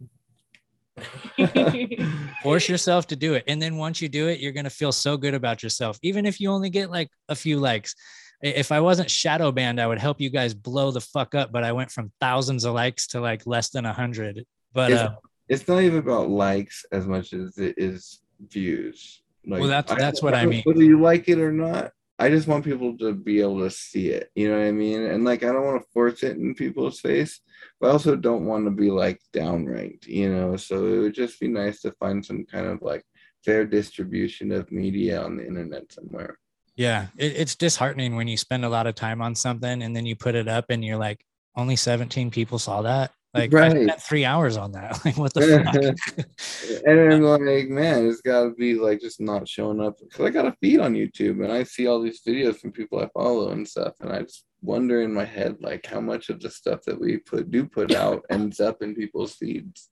[2.44, 3.44] Force yourself to do it.
[3.48, 5.98] And then once you do it, you're going to feel so good about yourself.
[6.02, 7.96] Even if you only get like a few likes.
[8.44, 11.52] If I wasn't shadow banned, I would help you guys blow the fuck up.
[11.52, 14.46] But I went from thousands of likes to like less than a hundred.
[14.74, 15.16] But it's, uh,
[15.48, 19.22] it's not even about likes as much as it is views.
[19.46, 20.64] Like, Well, that's- that's what I mean.
[20.64, 24.10] Whether you like it or not, I just want people to be able to see
[24.10, 24.30] it.
[24.36, 25.02] You know what I mean?
[25.02, 27.40] And like, I don't want to force it in people's face,
[27.80, 30.06] but I also don't want to be like downranked.
[30.06, 33.04] You know, so it would just be nice to find some kind of like
[33.44, 36.38] fair distribution of media on the internet somewhere.
[36.76, 40.06] Yeah, it, it's disheartening when you spend a lot of time on something and then
[40.06, 41.26] you put it up and you're like,
[41.56, 43.12] only 17 people saw that.
[43.34, 45.00] Like, I spent three hours on that.
[45.06, 46.84] Like, what the fuck?
[46.86, 50.30] and I'm like, man, it's got to be like just not showing up because I
[50.30, 53.52] got a feed on YouTube and I see all these videos from people I follow
[53.52, 56.82] and stuff, and I just wonder in my head like how much of the stuff
[56.86, 59.90] that we put do put out ends up in people's feeds.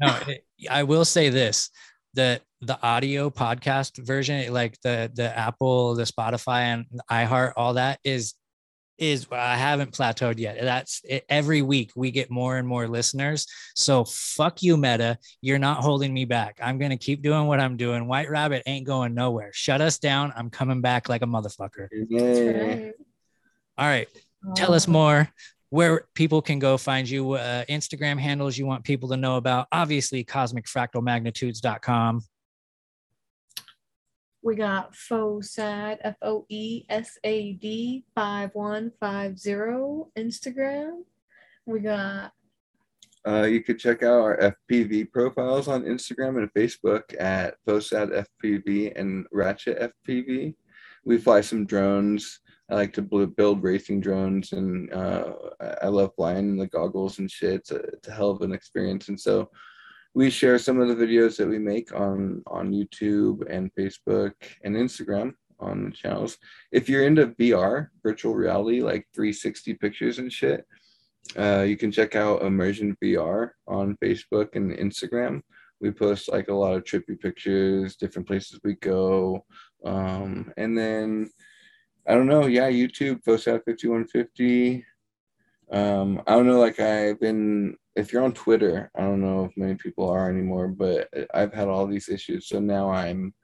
[0.00, 1.70] no, it, I will say this:
[2.14, 7.98] the the audio podcast version, like the the Apple, the Spotify, and iHeart, all that
[8.04, 8.34] is
[8.98, 10.58] is I haven't plateaued yet.
[10.60, 13.46] That's it, every week we get more and more listeners.
[13.74, 15.18] So fuck you, Meta.
[15.40, 16.58] You're not holding me back.
[16.62, 18.06] I'm gonna keep doing what I'm doing.
[18.06, 19.50] White Rabbit ain't going nowhere.
[19.52, 20.32] Shut us down.
[20.36, 21.88] I'm coming back like a motherfucker.
[22.08, 22.90] Yeah.
[23.76, 24.08] All right.
[24.54, 25.28] Tell us more
[25.70, 29.68] where people can go find you, uh, Instagram handles you want people to know about.
[29.72, 32.22] Obviously, cosmicfractalmagnitudes.com.
[34.42, 41.02] We got FOESAD, F O E S A D 5150 Instagram.
[41.66, 42.32] We got
[43.26, 48.92] Uh, you could check out our FPV profiles on Instagram and Facebook at FOESAD FPV
[48.98, 50.54] and Ratchet FPV.
[51.04, 52.40] We fly some drones.
[52.70, 55.32] I like to build racing drones, and uh,
[55.82, 57.54] I love flying in the goggles and shit.
[57.54, 59.08] It's a, it's a hell of an experience.
[59.08, 59.50] And so
[60.14, 64.32] we share some of the videos that we make on on YouTube and Facebook
[64.64, 66.38] and Instagram on the channels.
[66.72, 70.66] If you're into VR, virtual reality, like 360 pictures and shit,
[71.36, 75.42] uh, you can check out Immersion VR on Facebook and Instagram.
[75.80, 79.44] We post like a lot of trippy pictures, different places we go.
[79.84, 81.30] Um, and then
[82.06, 84.84] I don't know, yeah, YouTube, FOESAD 5150.
[85.70, 89.56] Um, I don't know, like I've been, if you're on Twitter, I don't know if
[89.56, 92.48] many people are anymore, but I've had all these issues.
[92.48, 93.34] So now I'm,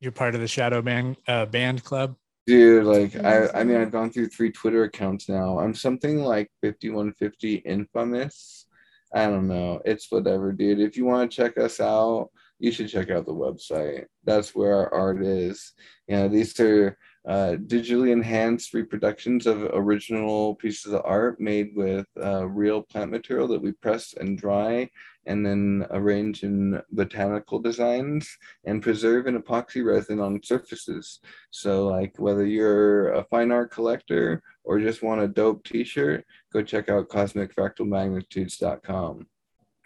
[0.00, 2.16] You're part of the Shadow Band uh, Band Club.
[2.46, 5.58] dude, like I, I mean, I've gone through three Twitter accounts now.
[5.58, 8.66] I'm something like 5150 infamous.
[9.14, 9.80] I don't know.
[9.84, 10.80] It's whatever, dude.
[10.80, 12.28] If you want to check us out,
[12.58, 14.06] you should check out the website.
[14.24, 15.72] That's where our art is.
[16.08, 22.06] You know, these are uh, digitally enhanced reproductions of original pieces of art made with
[22.22, 24.88] uh, real plant material that we press and dry
[25.26, 28.28] and then arrange in botanical designs
[28.64, 31.20] and preserve in epoxy resin on surfaces.
[31.50, 36.62] So, like whether you're a fine art collector or just want a dope t-shirt, go
[36.62, 39.26] check out cosmicfractalmagnitudes.com.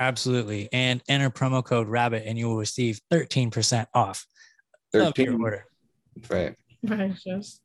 [0.01, 0.69] Absolutely.
[0.73, 4.27] And enter promo code RABBIT and you will receive 13% off.
[4.94, 5.43] of your 13.
[5.43, 5.65] order.
[6.28, 6.55] Right.
[6.86, 7.60] Precious.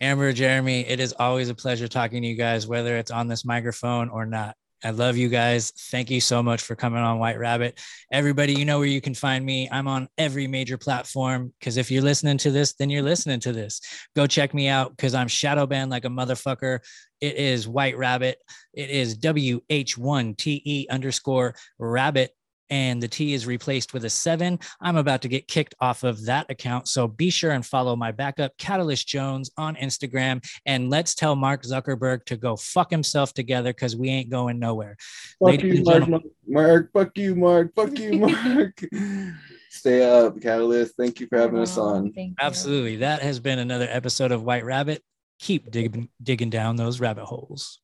[0.00, 3.44] Amber, Jeremy, it is always a pleasure talking to you guys, whether it's on this
[3.44, 4.56] microphone or not.
[4.84, 5.70] I love you guys.
[5.92, 7.80] Thank you so much for coming on White Rabbit.
[8.10, 9.68] Everybody, you know where you can find me.
[9.70, 13.52] I'm on every major platform because if you're listening to this, then you're listening to
[13.52, 13.80] this.
[14.16, 16.80] Go check me out because I'm shadow banned like a motherfucker.
[17.20, 18.38] It is White Rabbit.
[18.74, 22.34] It is WH1TE underscore rabbit.
[22.72, 24.58] And the T is replaced with a seven.
[24.80, 26.88] I'm about to get kicked off of that account.
[26.88, 30.42] So be sure and follow my backup, Catalyst Jones, on Instagram.
[30.64, 34.96] And let's tell Mark Zuckerberg to go fuck himself together because we ain't going nowhere.
[35.38, 36.92] Fuck Ladies you, and Mark, gentlemen, Mark.
[36.94, 37.74] Fuck you, Mark.
[37.76, 38.82] Fuck you, Mark.
[39.68, 40.94] Stay up, Catalyst.
[40.96, 42.10] Thank you for having us on.
[42.40, 42.96] absolutely.
[42.96, 45.02] That has been another episode of White Rabbit.
[45.40, 47.80] Keep digging, digging down those rabbit holes.